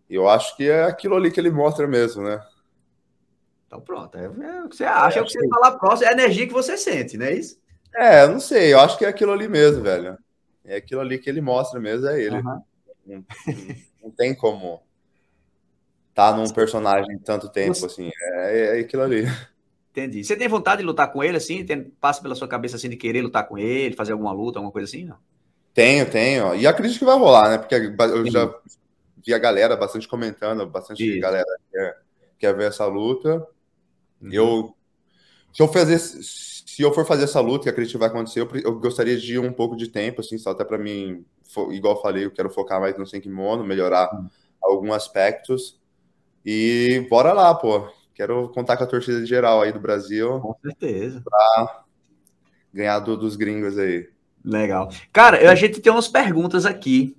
[0.09, 2.41] eu acho que é aquilo ali que ele mostra mesmo, né?
[3.65, 6.09] Então pronto, é, é o que você acha, é, o que você fala próximo, é
[6.09, 7.57] a energia que você sente, não é isso?
[7.95, 10.17] É, eu não sei, eu acho que é aquilo ali mesmo, velho.
[10.63, 12.37] É aquilo ali que ele mostra mesmo, é ele.
[12.37, 12.61] Uhum.
[13.05, 13.25] Não,
[14.03, 14.81] não, tem como
[16.13, 19.25] tá num personagem tanto tempo, assim, é, é aquilo ali.
[19.91, 20.23] Entendi.
[20.23, 21.65] Você tem vontade de lutar com ele, assim?
[21.65, 24.71] Tem, passa pela sua cabeça, assim, de querer lutar com ele, fazer alguma luta, alguma
[24.71, 25.17] coisa assim, não?
[25.73, 26.55] Tenho, tenho.
[26.55, 27.57] E acredito que vai rolar, né?
[27.57, 28.53] Porque eu já
[29.25, 31.19] vi a galera bastante comentando, bastante Isso.
[31.19, 31.97] galera quer,
[32.39, 33.45] quer ver essa luta.
[34.21, 34.29] Uhum.
[34.31, 34.75] Eu,
[35.53, 38.49] se eu fazer, se eu for fazer essa luta, que acredito que vai acontecer, eu,
[38.63, 41.25] eu gostaria de um pouco de tempo, assim, só até para mim,
[41.71, 44.29] igual eu falei, eu quero focar mais no Senkimono, melhorar uhum.
[44.61, 45.79] alguns aspectos.
[46.45, 47.89] E bora lá, pô.
[48.21, 50.39] Quero contar com a torcida geral aí do Brasil.
[50.41, 51.23] Com certeza.
[51.23, 51.83] Pra
[52.71, 54.07] ganhar do, dos gringos aí.
[54.45, 54.91] Legal.
[55.11, 57.17] Cara, a gente tem umas perguntas aqui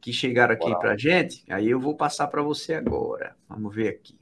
[0.00, 1.44] que chegaram aqui para gente.
[1.48, 3.36] Aí eu vou passar para você agora.
[3.48, 4.18] Vamos ver aqui.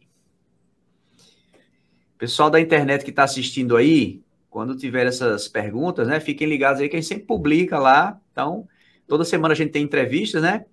[2.19, 6.91] Pessoal da internet que está assistindo aí, quando tiver essas perguntas, né, fiquem ligados aí
[6.91, 8.21] que a gente sempre publica lá.
[8.33, 8.69] Então,
[9.07, 10.67] toda semana a gente tem entrevistas, né?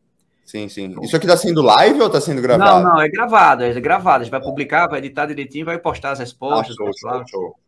[0.45, 0.95] Sim, sim.
[1.01, 2.83] Isso aqui está sendo live ou está sendo gravado?
[2.83, 4.21] Não, não, é gravado, é gravado.
[4.21, 6.75] A gente vai publicar, vai editar direitinho, vai postar as respostas.
[6.79, 7.59] Ah, show, show, show.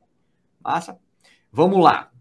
[0.63, 0.97] Massa.
[1.51, 2.11] Vamos lá.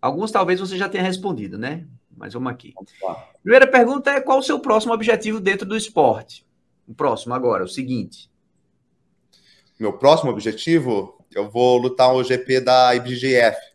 [0.00, 1.84] Alguns talvez você já tenha respondido, né?
[2.16, 2.72] Mas vamos aqui.
[2.74, 6.46] Vamos Primeira pergunta é qual o seu próximo objetivo dentro do esporte?
[6.86, 8.30] O próximo agora, o seguinte.
[9.78, 13.67] Meu próximo objetivo, eu vou lutar o GP da IBGF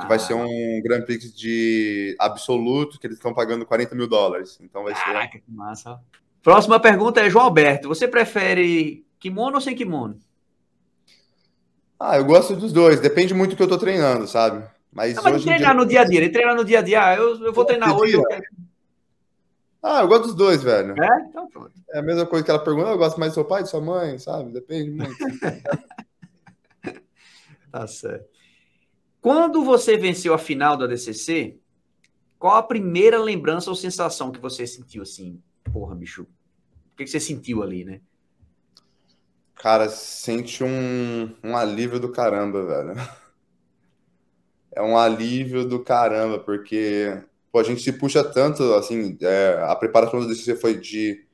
[0.00, 0.36] que vai ser ah.
[0.36, 4.58] um Grand Prix de absoluto, que eles estão pagando 40 mil dólares.
[4.60, 5.40] Então vai Caraca, ser.
[5.40, 6.00] que massa.
[6.42, 7.88] Próxima pergunta é João Alberto.
[7.88, 10.18] Você prefere kimono ou sem kimono?
[12.00, 13.00] Ah, eu gosto dos dois.
[13.00, 14.64] Depende muito do que eu tô treinando, sabe?
[14.90, 15.74] Mas, Não, mas treinar dia...
[15.74, 16.18] no dia a dia.
[16.18, 17.06] Ele treina no dia a dia.
[17.06, 18.14] Ah, eu, eu vou treinar hoje.
[18.14, 18.42] Eu quero...
[19.82, 20.94] Ah, eu gosto dos dois, velho.
[21.00, 21.26] É?
[21.28, 21.72] Então pronto.
[21.90, 22.90] É a mesma coisa que ela pergunta.
[22.90, 24.50] Eu gosto mais do seu pai, de sua mãe, sabe?
[24.52, 25.14] Depende muito.
[27.70, 28.31] tá certo.
[29.22, 31.56] Quando você venceu a final da DCC,
[32.40, 35.40] qual a primeira lembrança ou sensação que você sentiu assim?
[35.72, 36.22] Porra, bicho.
[36.92, 38.00] O que, você sentiu ali, né?
[39.54, 42.94] Cara, sente um, um alívio do caramba, velho.
[44.74, 49.76] É um alívio do caramba, porque pô, a gente se puxa tanto, assim, é, a
[49.76, 51.26] preparação da DCC foi de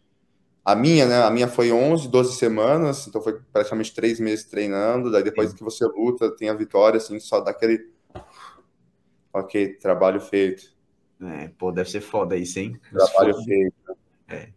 [0.69, 1.23] a minha, né?
[1.23, 5.11] A minha foi 11, 12 semanas, então foi praticamente três meses treinando.
[5.11, 5.57] Daí depois Sim.
[5.57, 7.91] que você luta, tem a vitória, assim, só daquele.
[9.33, 10.65] Ok, trabalho feito.
[11.23, 12.79] É, pô, deve ser foda isso, hein?
[12.93, 13.97] Trabalho feito.
[14.29, 14.49] É.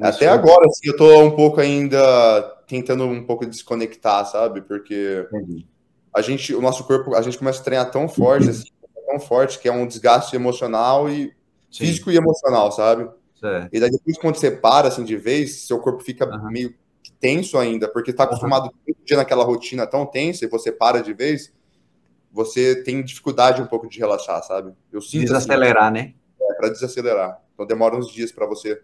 [0.00, 4.62] Até agora, assim, eu tô um pouco ainda tentando um pouco desconectar, sabe?
[4.62, 5.66] Porque Entendi.
[6.14, 8.70] a gente, o nosso corpo, a gente começa a treinar tão forte, assim,
[9.06, 11.26] tão forte, que é um desgaste emocional e
[11.70, 11.84] Sim.
[11.84, 13.06] físico e emocional, sabe?
[13.42, 13.68] É.
[13.72, 16.50] E daí depois, quando você para assim de vez, seu corpo fica uhum.
[16.50, 16.74] meio
[17.18, 18.72] tenso ainda, porque está acostumado uhum.
[18.86, 21.52] todo dia naquela rotina tão tensa e você para de vez.
[22.30, 24.72] você tem dificuldade um pouco de relaxar, sabe?
[24.90, 26.14] Eu sinto assim, desacelerar, assim, né?
[26.40, 27.40] É, para desacelerar.
[27.54, 28.80] Então demora uns dias para você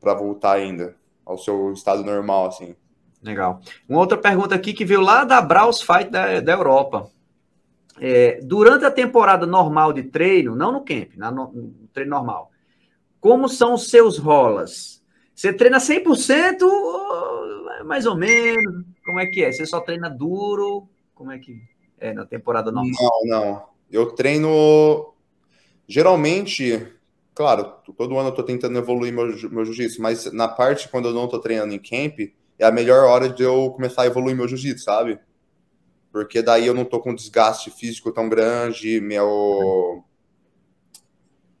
[0.00, 2.74] para voltar ainda ao seu estado normal, assim.
[3.22, 3.60] Legal.
[3.88, 7.08] Uma outra pergunta aqui que veio lá da Braus Fight da, da Europa.
[8.00, 12.50] É, durante a temporada normal de treino, não no camp, na, no, no treino normal,
[13.22, 15.00] como são os seus rolas?
[15.32, 16.58] Você treina 100%
[17.86, 18.84] mais ou menos?
[19.06, 19.52] Como é que é?
[19.52, 20.88] Você só treina duro?
[21.14, 21.62] Como é que
[21.98, 22.92] é na temporada normal?
[23.24, 23.62] Não, não.
[23.88, 25.14] Eu treino
[25.86, 26.84] geralmente,
[27.32, 31.14] claro, todo ano eu tô tentando evoluir meu, meu jiu-jitsu, mas na parte quando eu
[31.14, 32.18] não tô treinando em camp,
[32.58, 35.20] é a melhor hora de eu começar a evoluir meu jiu-jitsu, sabe?
[36.10, 40.02] Porque daí eu não tô com desgaste físico tão grande, meu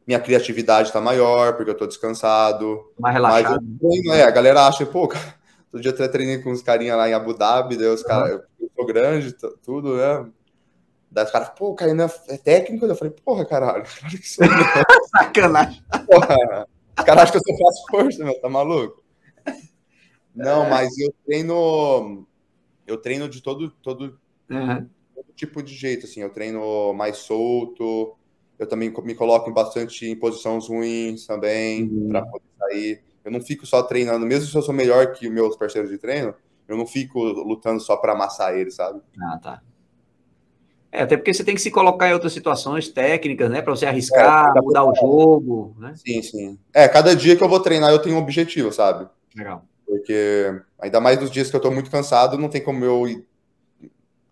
[0.06, 2.92] minha criatividade está maior, porque eu estou descansado.
[2.98, 3.64] Mais relaxado.
[3.80, 5.08] Mas eu, é, a galera acha, pô,
[5.70, 8.70] todo dia até treinei com os carinhas lá em Abu Dhabi, daí os caras, eu
[8.74, 10.26] sou grande, tudo, né?
[11.10, 11.96] Daí os caras, pô, Caio
[12.28, 12.86] é técnico?
[12.86, 14.44] Eu falei, porra, caralho, claro que sou.
[15.10, 15.84] Sacanagem.
[16.06, 16.66] Porra,
[16.98, 19.02] os caras acham que eu sou fácil força, meu, tá maluco?
[20.34, 20.70] Não, é.
[20.70, 22.26] mas eu treino,
[22.86, 24.18] eu treino de todo, todo,
[24.50, 24.88] uhum.
[25.14, 28.16] todo tipo de jeito, assim, eu treino mais solto,
[28.62, 32.08] eu também me coloco bastante em posições ruins também, uhum.
[32.08, 33.02] para poder sair.
[33.24, 36.34] Eu não fico só treinando, mesmo se eu sou melhor que meus parceiros de treino,
[36.68, 39.00] eu não fico lutando só para amassar eles, sabe?
[39.20, 39.62] Ah, tá.
[40.90, 43.62] É, até porque você tem que se colocar em outras situações técnicas, né?
[43.62, 45.94] Para você arriscar, é, mudar o jogo, né?
[45.96, 46.58] Sim, sim.
[46.72, 49.08] É, cada dia que eu vou treinar eu tenho um objetivo, sabe?
[49.34, 49.64] Legal.
[49.86, 53.06] Porque ainda mais nos dias que eu tô muito cansado, não tem como eu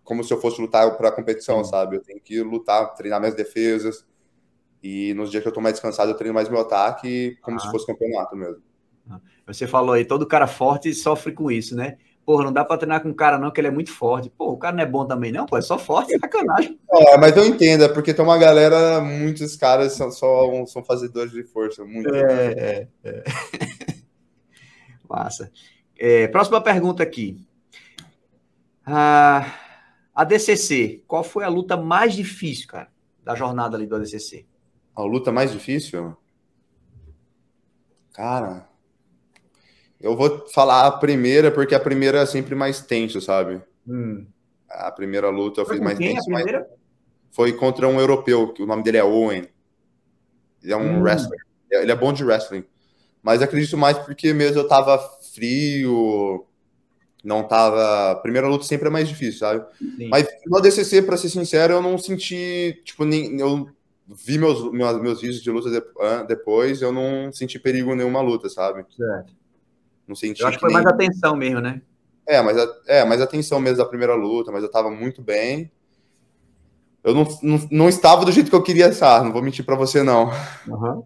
[0.03, 1.95] como se eu fosse lutar para competição, sabe?
[1.95, 4.05] Eu tenho que lutar, treinar minhas defesas,
[4.83, 7.59] e nos dias que eu tô mais descansado, eu treino mais meu ataque, como ah.
[7.59, 8.61] se fosse campeonato mesmo.
[9.09, 9.19] Ah.
[9.47, 11.97] Você falou aí, todo cara forte sofre com isso, né?
[12.25, 14.29] Porra, não dá pra treinar com um cara, não, que ele é muito forte.
[14.29, 16.79] Pô, o cara não é bom também, não, pô, é só forte, sacanagem.
[16.93, 21.31] É, mas eu entendo, é porque tem uma galera, muitos caras são só são fazedores
[21.31, 21.85] de força.
[21.85, 22.13] Muito.
[22.13, 23.23] É, é, é.
[25.09, 25.49] Massa.
[25.97, 27.37] É, próxima pergunta aqui.
[28.85, 29.53] Ah,
[30.13, 32.89] a DCC, qual foi a luta mais difícil, cara,
[33.23, 34.45] da jornada ali do ADCC?
[34.95, 36.15] A luta mais difícil?
[38.13, 38.67] Cara,
[39.99, 43.61] eu vou falar a primeira, porque a primeira é sempre mais tenso, sabe?
[43.87, 44.25] Hum.
[44.69, 46.25] A primeira luta eu fiz mais tenso.
[46.25, 46.67] Primeira?
[47.31, 49.47] Foi contra um europeu, que o nome dele é Owen.
[50.61, 51.01] Ele é um hum.
[51.01, 51.39] wrestler.
[51.69, 52.65] Ele é bom de wrestling.
[53.23, 54.97] Mas acredito mais porque mesmo eu tava
[55.33, 56.45] frio,
[57.23, 58.19] não tava.
[58.21, 59.63] Primeira luta sempre é mais difícil, sabe?
[59.77, 60.09] Sim.
[60.09, 63.39] Mas no DCC, pra ser sincero, eu não senti, tipo, nem.
[63.39, 63.69] Eu
[64.13, 65.81] vi meus, meus, meus vídeos de luta de,
[66.27, 68.85] depois, eu não senti perigo nenhuma luta, sabe?
[68.95, 69.33] Certo.
[70.07, 70.41] Não senti.
[70.41, 70.83] Eu acho que, foi nem...
[70.83, 71.81] mais atenção mesmo, né?
[72.27, 75.71] É, mas é, mais atenção mesmo da primeira luta, mas eu tava muito bem.
[77.03, 79.75] Eu não, não, não estava do jeito que eu queria estar, não vou mentir para
[79.75, 80.31] você, não.
[80.67, 81.03] Uhum.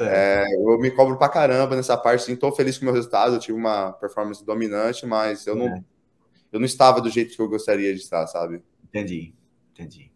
[0.00, 3.34] É, eu me cobro pra caramba nessa parte, sim, tô feliz com o meu resultado,
[3.34, 5.84] eu tive uma performance dominante, mas eu não, é.
[6.52, 8.62] eu não estava do jeito que eu gostaria de estar, sabe?
[8.84, 9.34] Entendi,
[9.72, 10.11] entendi.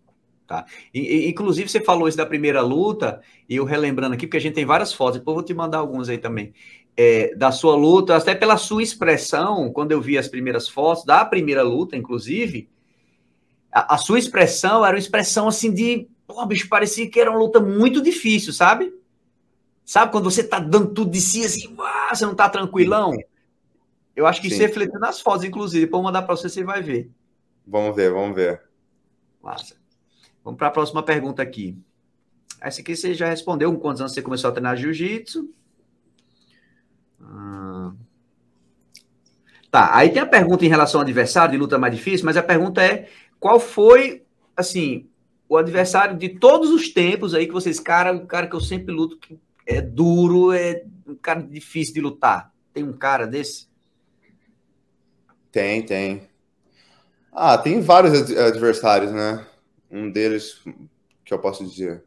[0.46, 0.64] Tá.
[0.94, 4.40] E, e, inclusive, você falou isso da primeira luta, e eu relembrando aqui, porque a
[4.40, 6.54] gente tem várias fotos, depois eu vou te mandar algumas aí também,
[6.96, 11.24] é, da sua luta, até pela sua expressão, quando eu vi as primeiras fotos, da
[11.24, 12.68] primeira luta, inclusive,
[13.72, 17.40] a, a sua expressão era uma expressão assim de, pô, bicho, parecia que era uma
[17.40, 18.94] luta muito difícil, sabe?
[19.84, 21.76] Sabe quando você tá dando tudo de si, assim,
[22.08, 23.16] você não tá tranquilão?
[24.14, 24.54] Eu acho que Sim.
[24.54, 27.10] isso reflete nas fotos, inclusive, depois eu mandar para você, você vai ver.
[27.66, 28.62] Vamos ver, vamos ver.
[29.42, 29.76] Massa.
[30.46, 31.76] Vamos para a próxima pergunta aqui.
[32.60, 33.72] Essa aqui você já respondeu.
[33.72, 35.52] Com quantos anos você começou a treinar jiu-jitsu?
[37.20, 37.92] Ah.
[39.72, 42.44] Tá, aí tem a pergunta em relação ao adversário de luta mais difícil, mas a
[42.44, 43.08] pergunta é:
[43.40, 44.24] qual foi,
[44.56, 45.08] assim,
[45.48, 48.94] o adversário de todos os tempos aí que vocês, cara, o cara que eu sempre
[48.94, 52.52] luto, que é duro, é um cara difícil de lutar?
[52.72, 53.66] Tem um cara desse?
[55.50, 56.22] Tem, tem.
[57.32, 59.44] Ah, tem vários adversários, né?
[59.90, 60.62] Um deles
[61.24, 62.04] que eu posso dizer.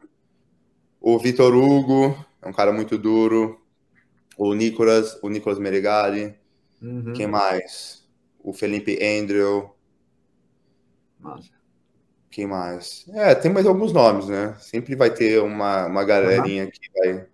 [1.00, 3.62] O Vitor Hugo é um cara muito duro.
[4.38, 6.36] O Nicolas, o Nicolas Meregali.
[6.82, 7.13] Uhum.
[7.13, 8.08] Quem mais?
[8.42, 9.70] O Felipe Andrew.
[11.20, 11.50] Nossa.
[12.30, 13.06] Quem mais?
[13.10, 14.56] É, tem mais alguns nomes, né?
[14.60, 16.72] Sempre vai ter uma, uma galerinha uhum.
[16.72, 17.28] que vai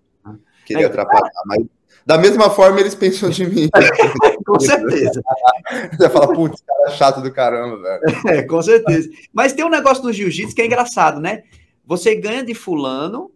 [0.66, 1.32] querer é, atrapalhar.
[1.46, 1.66] Mas
[2.06, 3.68] da mesma forma eles pensam de mim.
[4.46, 5.22] com certeza.
[5.98, 8.28] Você fala, putz, cara é chato do caramba, velho.
[8.28, 9.10] É, com certeza.
[9.34, 11.44] Mas tem um negócio do jiu-jitsu que é engraçado, né?
[11.84, 13.32] Você ganha de fulano,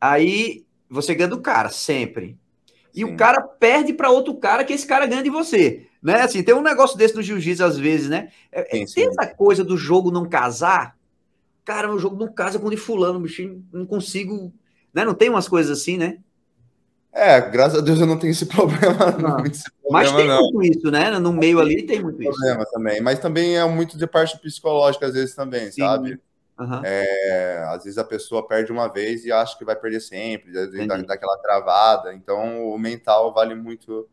[0.00, 2.36] aí você ganha do cara, sempre.
[2.92, 3.04] e Sim.
[3.04, 5.86] o cara perde para outro cara que esse cara ganha de você.
[6.02, 6.22] Né?
[6.22, 8.30] Assim, tem um negócio desse no jiu-jitsu às vezes, né?
[8.50, 10.96] É, é sim, tem essa coisa do jogo não casar.
[11.64, 14.52] Cara, o jogo não casa com o de fulano, bichinho, não consigo.
[14.92, 15.04] Né?
[15.04, 16.18] Não tem umas coisas assim, né?
[17.18, 19.10] É, graças a Deus eu não tenho esse problema.
[19.18, 19.44] Não.
[19.44, 20.40] Esse problema Mas tem não.
[20.40, 21.10] muito isso, né?
[21.18, 22.30] No meio ali tem muito isso.
[22.30, 23.00] Problema também.
[23.00, 25.82] Mas também é muito de parte psicológica, às vezes, também, Sim.
[25.82, 26.20] sabe?
[26.58, 26.80] Uhum.
[26.84, 30.70] É, às vezes a pessoa perde uma vez e acha que vai perder sempre, às
[30.70, 32.14] vezes dá, dá, aquela travada.
[32.14, 34.08] Então o mental vale muito,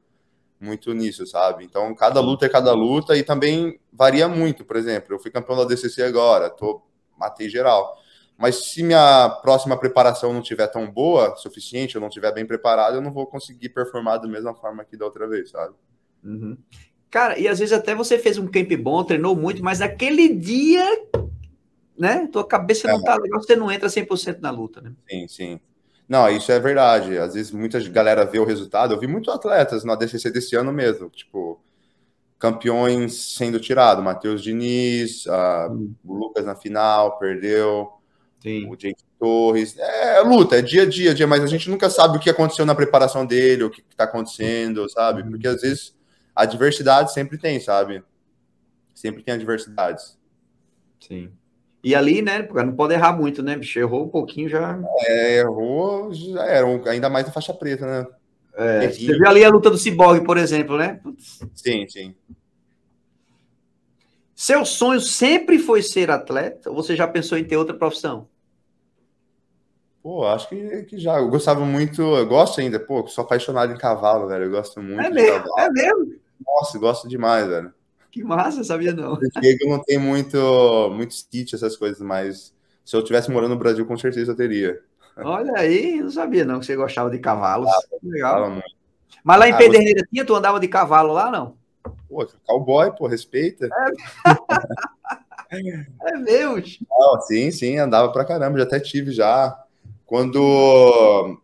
[0.59, 1.63] muito nisso, sabe?
[1.63, 4.65] Então cada luta é cada luta e também varia muito.
[4.65, 6.81] Por exemplo, eu fui campeão da DCC agora, tô
[7.17, 7.97] matei geral.
[8.37, 12.95] Mas se minha próxima preparação não tiver tão boa, suficiente, eu não tiver bem preparado,
[12.95, 15.73] eu não vou conseguir performar da mesma forma que da outra vez, sabe?
[16.23, 16.57] Uhum.
[17.09, 20.85] Cara, e às vezes até você fez um camp bom, treinou muito, mas naquele dia
[21.97, 22.27] né?
[22.31, 23.03] Tua cabeça não é.
[23.03, 24.91] tá legal, você não entra 100% na luta, né?
[25.09, 25.59] Sim, sim.
[26.07, 27.17] Não, isso é verdade.
[27.17, 28.93] Às vezes muita galera vê o resultado.
[28.93, 31.59] Eu vi muitos atletas na DCC desse ano mesmo, tipo,
[32.37, 34.03] campeões sendo tirado.
[34.03, 35.25] Matheus Diniz,
[35.71, 35.93] hum.
[36.03, 37.91] o Lucas na final, perdeu.
[38.45, 38.69] Sim.
[38.69, 39.75] O Jake Torres.
[39.75, 42.63] É, luta, é dia a dia, dia, mas a gente nunca sabe o que aconteceu
[42.63, 45.23] na preparação dele, o que está acontecendo, sabe?
[45.23, 45.31] Hum.
[45.31, 45.95] Porque às vezes
[46.35, 48.03] a diversidade sempre tem, sabe?
[48.93, 50.15] Sempre tem adversidades.
[50.99, 51.31] Sim.
[51.83, 53.79] E ali, né, não pode errar muito, né, bicho?
[53.79, 54.79] Errou um pouquinho já.
[55.07, 58.07] É, errou, já era, ainda mais na faixa preta, né?
[58.57, 60.99] É, você viu ali a luta do Cyborg, por exemplo, né?
[61.01, 61.39] Putz.
[61.55, 62.13] Sim, sim.
[64.35, 66.69] Seu sonho sempre foi ser atleta?
[66.69, 68.27] Ou você já pensou em ter outra profissão?
[70.05, 71.17] Pô, acho que, que já.
[71.17, 74.43] Eu gostava muito, eu gosto ainda, pô, sou apaixonado em cavalo, velho.
[74.43, 75.59] Eu gosto muito é mesmo, cavalo.
[75.59, 76.15] É mesmo?
[76.45, 77.73] Nossa, gosto demais, velho.
[78.11, 79.15] Que massa, sabia não.
[79.17, 82.53] Porque eu não tenho muito, muito kit, essas coisas, mas
[82.85, 84.79] se eu tivesse morando no Brasil, com certeza eu teria.
[85.17, 87.67] Olha aí, não sabia não que você gostava de cavalos.
[87.67, 88.61] Ah, Legal.
[89.23, 89.95] Mas lá em ah, você...
[90.11, 91.57] tinha, tu andava de cavalo lá, não?
[92.07, 93.69] Pô, cowboy, pô, respeita.
[95.49, 95.57] É,
[96.13, 96.63] é meu.
[97.25, 99.64] sim, sim, andava pra caramba, já até tive já.
[100.15, 101.37] Quando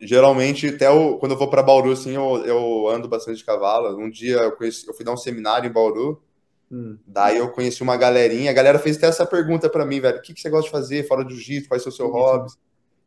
[0.00, 3.96] geralmente, até o, quando eu vou para Bauru, assim, eu, eu ando bastante de cavalo.
[3.96, 6.20] Um dia eu, conheci, eu fui dar um seminário em Bauru,
[6.68, 6.98] hum.
[7.06, 8.50] daí eu conheci uma galerinha.
[8.50, 10.72] A galera fez até essa pergunta para mim, velho: o que, que você gosta de
[10.72, 11.68] fazer fora do jiu-jitsu?
[11.68, 12.54] Quais são os seus hobbies?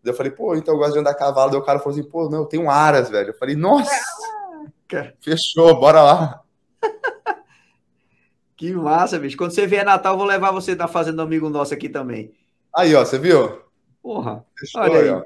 [0.02, 1.52] Daí eu falei, pô, então eu gosto de andar a cavalo.
[1.52, 3.32] Daí o cara falou assim, pô, não, eu tenho aras, velho.
[3.32, 3.92] Eu falei, nossa,
[5.22, 6.42] fechou, bora lá.
[8.56, 9.36] que massa, bicho.
[9.36, 12.32] Quando você vier Natal, eu vou levar você na fazenda amigo nosso aqui também.
[12.74, 13.68] Aí, ó, você viu?
[14.02, 15.24] Porra, olha aí.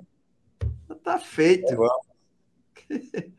[1.03, 1.75] Tá feito.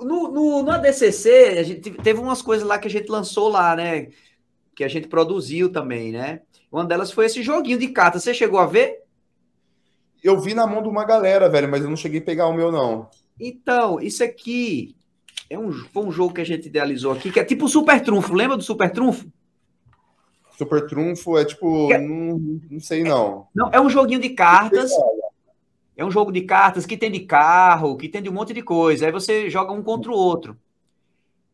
[0.00, 3.74] no, no, no ADCC, a gente teve umas coisas lá que a gente lançou lá,
[3.76, 4.08] né?
[4.74, 6.42] Que a gente produziu também, né?
[6.70, 8.18] Uma delas foi esse joguinho de carta.
[8.18, 9.02] Você chegou a ver?
[10.22, 12.52] Eu vi na mão de uma galera, velho, mas eu não cheguei a pegar o
[12.52, 13.08] meu, não.
[13.38, 14.96] Então, isso aqui
[15.48, 18.34] é um, foi um jogo que a gente idealizou aqui, que é tipo Super Trunfo.
[18.34, 19.26] Lembra do Super Trunfo?
[20.56, 21.92] Super Trunfo é tipo.
[21.92, 23.46] É, não, não sei, não.
[23.54, 24.90] Não, é um joguinho de cartas.
[25.96, 28.62] É um jogo de cartas que tem de carro, que tem de um monte de
[28.62, 29.06] coisa.
[29.06, 30.56] Aí você joga um contra o outro.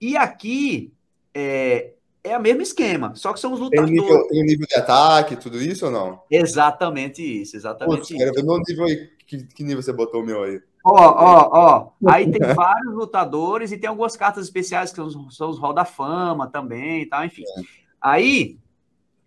[0.00, 0.92] E aqui
[1.32, 1.92] é,
[2.24, 3.90] é o mesmo esquema, só que são os lutadores.
[3.90, 6.22] Tem nível, tem nível de ataque, tudo isso ou não?
[6.30, 8.18] Exatamente isso, exatamente Putz, isso.
[8.18, 9.10] Quero ver meu nível aí.
[9.26, 10.60] Que, que nível você botou o meu aí?
[10.84, 12.10] Ó, ó, ó.
[12.10, 15.72] Aí tem vários lutadores e tem algumas cartas especiais que são os, são os Hall
[15.72, 17.42] da Fama também e tal, enfim.
[17.42, 17.62] É.
[18.00, 18.58] Aí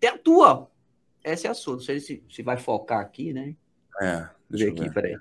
[0.00, 0.70] tem a tua.
[1.22, 1.74] Essa é a sua.
[1.74, 3.54] Não sei se, se vai focar aqui, né?
[4.00, 4.28] É.
[4.48, 4.92] Deixa ver aqui, ver.
[4.92, 5.16] peraí.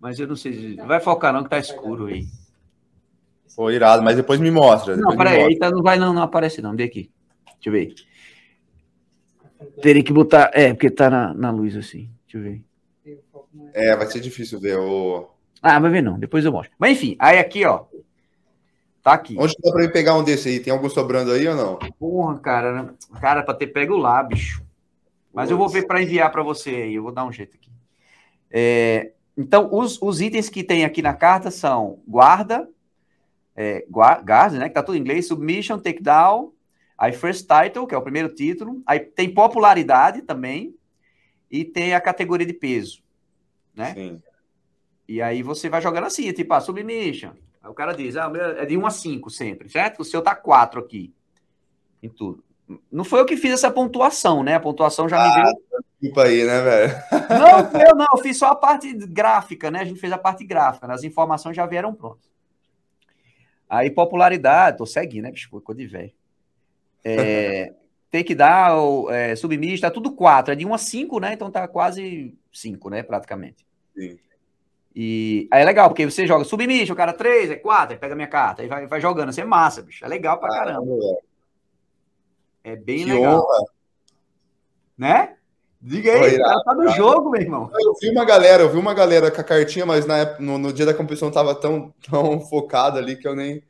[0.00, 0.76] Mas eu não sei se.
[0.76, 2.26] Vai focar, não, que tá escuro aí.
[3.56, 4.96] Pô, irado, mas depois me mostra.
[4.96, 6.74] Depois não, peraí, tá, não vai, não, não aparece, não.
[6.74, 7.10] Vê aqui.
[7.54, 7.94] Deixa eu ver.
[9.80, 10.50] Teria que botar.
[10.52, 12.10] É, porque tá na, na luz assim.
[12.26, 12.64] Deixa eu ver.
[13.72, 15.30] É, vai ser difícil ver o.
[15.62, 16.74] Ah, vai ver não, depois eu mostro.
[16.78, 17.86] Mas enfim, aí aqui, ó.
[19.04, 19.36] Tá aqui.
[19.38, 20.58] Onde dá pra eu pegar um desse aí?
[20.58, 21.78] Tem algum sobrando aí ou não?
[21.98, 22.94] Porra, cara.
[23.20, 24.64] Cara, pra ter pego lá, bicho.
[25.30, 26.94] Mas eu vou ver para enviar para você aí.
[26.94, 27.70] Eu vou dar um jeito aqui.
[28.50, 32.66] É, então, os, os, itens que tem aqui na carta são guarda,
[33.54, 36.52] é, guarda, né, que tá tudo em inglês, submission, takedown,
[36.96, 40.74] aí first title, que é o primeiro título, aí tem popularidade também,
[41.50, 43.02] e tem a categoria de peso,
[43.74, 43.92] né?
[43.92, 44.22] Sim.
[45.06, 47.32] E aí você vai jogando assim, tipo, a ah, submission.
[47.64, 50.00] Aí o cara diz, ah, é de 1 a 5 sempre, certo?
[50.00, 51.14] O seu tá 4 aqui,
[52.02, 52.44] em tudo.
[52.92, 54.56] Não foi eu que fiz essa pontuação, né?
[54.56, 55.84] A pontuação já ah, me veio.
[55.98, 56.94] Desculpa aí, né, velho?
[57.30, 59.80] Não, eu não, eu fiz só a parte gráfica, né?
[59.80, 60.92] A gente fez a parte gráfica, né?
[60.92, 62.30] as informações já vieram prontas.
[63.68, 65.30] Aí, popularidade, tô seguindo, né?
[65.30, 66.12] Bicho, ficou de velho.
[67.02, 67.72] É,
[68.10, 71.32] tem que dar o é, submista, tá tudo 4, é de 1 a 5, né?
[71.32, 73.02] Então tá quase 5, né?
[73.02, 73.66] Praticamente.
[73.96, 74.18] Sim.
[74.94, 78.14] E aí é legal, porque você joga submission, o cara 3, é 4, aí pega
[78.14, 80.04] minha carta, aí vai, vai jogando, assim, é massa, bicho.
[80.04, 80.86] É legal pra caramba.
[82.62, 83.40] É bem que legal.
[83.40, 83.64] Honra.
[84.96, 85.36] Né?
[85.80, 86.96] Diga aí, Oi, o cara tá no cara.
[86.96, 87.70] jogo, meu irmão.
[87.74, 90.56] Eu vi uma galera, eu vi uma galera com a cartinha, mas na época, no,
[90.56, 93.62] no dia da competição tava tão, tão focado ali que eu nem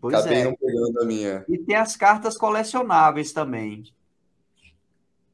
[0.00, 0.44] pois acabei é.
[0.44, 1.44] não pegando a minha.
[1.48, 3.84] E tem as cartas colecionáveis também.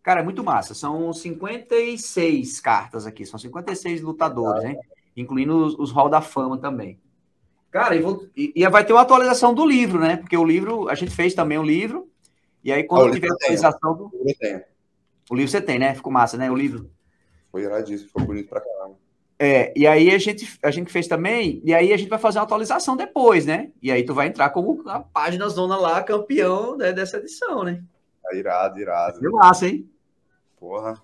[0.02, 0.74] Cara, é muito massa.
[0.74, 4.76] São 56 cartas aqui, são 56 lutadores, ah, né?
[5.16, 6.98] Incluindo os, os Hall da Fama também.
[7.70, 10.18] Cara, e, vou, e, e, vai ter uma atualização do livro, né?
[10.18, 12.08] Porque o livro, a gente fez também o livro,
[12.62, 14.04] e aí quando ah, tiver a atualização do.
[14.06, 14.64] O livro
[15.30, 15.94] o livro você tem, né?
[15.94, 16.50] Ficou massa, né?
[16.50, 16.90] O livro.
[17.50, 18.96] Foi iradíssimo, ficou bonito pra caramba.
[19.38, 22.38] É, e aí a gente, a gente fez também, e aí a gente vai fazer
[22.38, 23.72] uma atualização depois, né?
[23.82, 27.82] E aí tu vai entrar como a página zona lá, campeão né, dessa edição, né?
[28.26, 29.18] É irado, irado.
[29.18, 29.90] Foi massa, hein?
[30.60, 31.02] Porra.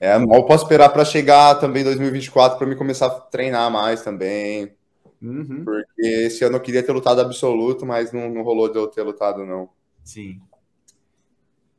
[0.00, 4.74] É, mal posso esperar para chegar também 2024 para me começar a treinar mais também.
[5.22, 5.64] Uhum.
[5.64, 9.02] Porque esse ano eu queria ter lutado absoluto, mas não, não rolou de eu ter
[9.02, 9.68] lutado, não.
[10.02, 10.40] Sim.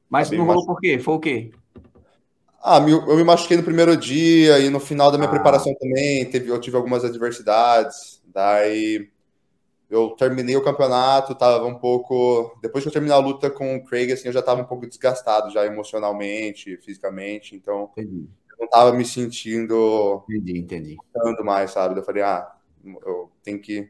[0.10, 0.98] Mas não rolou por quê?
[1.00, 1.52] Foi o quê?
[2.64, 5.32] Ah, eu me machuquei no primeiro dia e no final da minha ah.
[5.32, 8.22] preparação também teve, eu tive algumas adversidades.
[8.26, 9.10] Daí
[9.96, 12.58] eu terminei o campeonato, tava um pouco.
[12.62, 14.86] Depois que eu terminar a luta com o Craig, assim, eu já tava um pouco
[14.86, 18.28] desgastado já emocionalmente, fisicamente, então entendi.
[18.52, 20.24] eu não tava me sentindo.
[20.30, 20.98] Entendi, entendi.
[21.44, 21.98] mais, sabe?
[21.98, 22.52] Eu falei, ah,
[23.06, 23.90] eu tenho que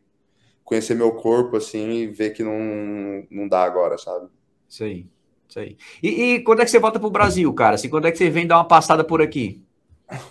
[0.63, 4.27] conhecer meu corpo, assim, e ver que não, não dá agora, sabe?
[4.69, 5.07] Isso aí.
[5.47, 5.77] Isso aí.
[6.01, 7.75] E, e, quando é que você volta para o Brasil, cara?
[7.75, 9.61] Assim, quando é que você vem dar uma passada por aqui?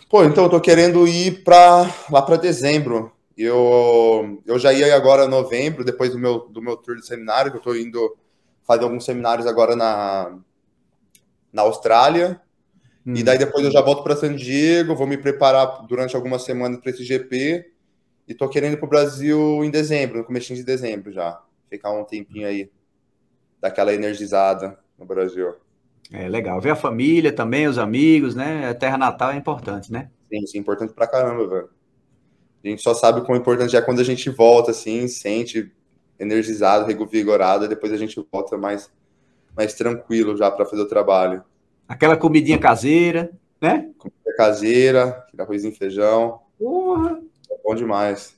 [0.08, 3.13] Pô, então eu tô querendo ir para lá para dezembro.
[3.36, 7.50] Eu, eu já ia agora em novembro, depois do meu, do meu tour de seminário,
[7.50, 8.16] que eu tô indo
[8.64, 10.38] fazer alguns seminários agora na,
[11.52, 12.40] na Austrália.
[13.06, 13.14] Hum.
[13.16, 16.80] E daí depois eu já volto para San Diego, vou me preparar durante algumas semanas
[16.80, 17.70] para esse GP.
[18.26, 21.42] E tô querendo ir pro Brasil em dezembro, no começo de dezembro já.
[21.68, 22.70] Ficar um tempinho aí,
[23.60, 25.54] daquela energizada no Brasil.
[26.10, 26.60] É legal.
[26.60, 28.68] Ver a família também, os amigos, né?
[28.68, 30.10] A terra natal é importante, né?
[30.30, 31.68] Sim, sim, é importante pra caramba, velho.
[32.64, 35.70] A gente só sabe o quão importante é quando a gente volta, assim, sente
[36.18, 38.90] energizado, revigorado, e depois a gente volta mais,
[39.54, 41.44] mais tranquilo já para fazer o trabalho.
[41.86, 43.90] Aquela comidinha caseira, né?
[43.98, 46.40] Comida caseira, arrozinho e feijão.
[46.58, 47.20] Porra!
[47.50, 48.34] É bom demais.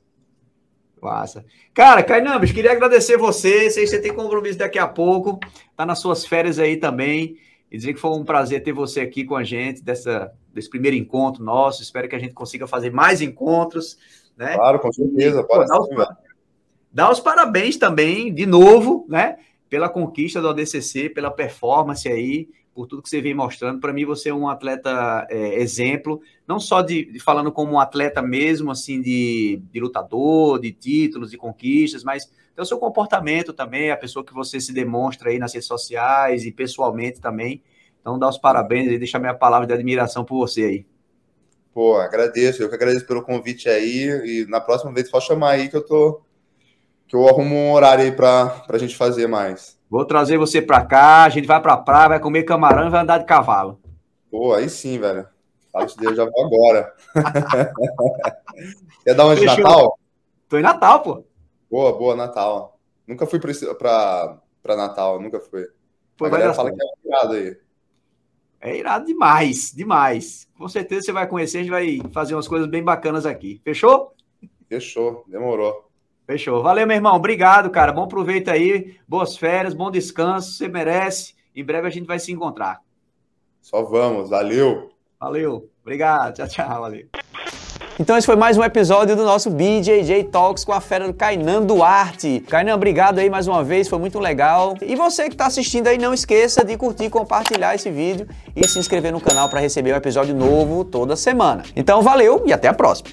[1.01, 1.45] Massa.
[1.73, 3.71] Cara, Cainambes, queria agradecer você.
[3.71, 5.39] Sei que você tem compromisso daqui a pouco,
[5.77, 7.37] tá nas suas férias aí também.
[7.71, 10.97] E dizer que foi um prazer ter você aqui com a gente, dessa, desse primeiro
[10.97, 11.83] encontro nosso.
[11.83, 13.97] Espero que a gente consiga fazer mais encontros.
[14.37, 14.55] Né?
[14.55, 15.41] Claro, com certeza.
[15.41, 15.89] E, pô, dá, os,
[16.93, 19.37] dá os parabéns também, de novo, né?
[19.69, 23.81] Pela conquista do ADCC, pela performance aí por tudo que você vem mostrando.
[23.81, 27.81] Para mim, você é um atleta é, exemplo, não só de, de, falando como um
[27.81, 33.91] atleta mesmo, assim, de, de lutador, de títulos, de conquistas, mas o seu comportamento também,
[33.91, 37.63] a pessoa que você se demonstra aí nas redes sociais e pessoalmente também.
[38.07, 40.87] Então, dá os parabéns e deixa a minha palavra de admiração por você aí.
[41.75, 44.07] Pô, agradeço, eu que agradeço pelo convite aí.
[44.25, 46.21] E na próxima vez, pode chamar aí que eu tô.
[47.09, 49.77] que eu arrumo um horário aí para a gente fazer mais.
[49.91, 53.01] Vou trazer você pra cá, a gente vai pra praia, vai comer camarão e vai
[53.03, 53.81] andar de cavalo.
[54.31, 55.27] Pô, aí sim, velho.
[55.73, 56.95] Fala isso daí, eu já vou agora.
[59.03, 59.99] Quer dar onde de Natal?
[60.49, 61.25] Tô em Natal, pô.
[61.69, 62.79] Boa, boa, Natal.
[63.05, 65.67] Nunca fui pra, pra, pra Natal, nunca fui.
[66.17, 67.66] Pô, a galera fala que é irado aí.
[68.61, 70.49] É irado demais, demais.
[70.59, 73.61] Com certeza você vai conhecer, a gente vai fazer umas coisas bem bacanas aqui.
[73.65, 74.13] Fechou?
[74.69, 75.89] Fechou, demorou.
[76.27, 76.63] Fechou.
[76.63, 77.15] Valeu, meu irmão.
[77.15, 77.93] Obrigado, cara.
[77.93, 78.97] Bom proveito aí.
[79.07, 80.53] Boas férias, bom descanso.
[80.53, 81.35] Você merece.
[81.55, 82.81] Em breve a gente vai se encontrar.
[83.61, 84.31] Só vamos.
[84.31, 84.91] Valeu.
[85.21, 85.71] Valeu.
[85.83, 86.35] Obrigado.
[86.35, 86.81] Tchau, tchau.
[86.81, 87.07] Valeu.
[87.99, 91.63] Então esse foi mais um episódio do nosso BJJ Talks com a fera do Kainan
[91.63, 92.45] Duarte.
[92.47, 94.77] Kainan, obrigado aí mais uma vez, foi muito legal.
[94.83, 98.79] E você que está assistindo aí, não esqueça de curtir, compartilhar esse vídeo e se
[98.79, 101.63] inscrever no canal para receber um episódio novo toda semana.
[101.75, 103.09] Então valeu e até a próxima.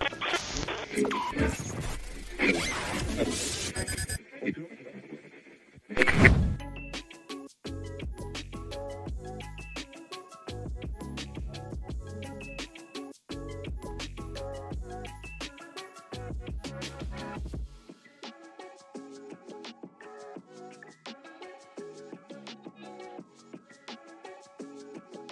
[5.96, 6.53] you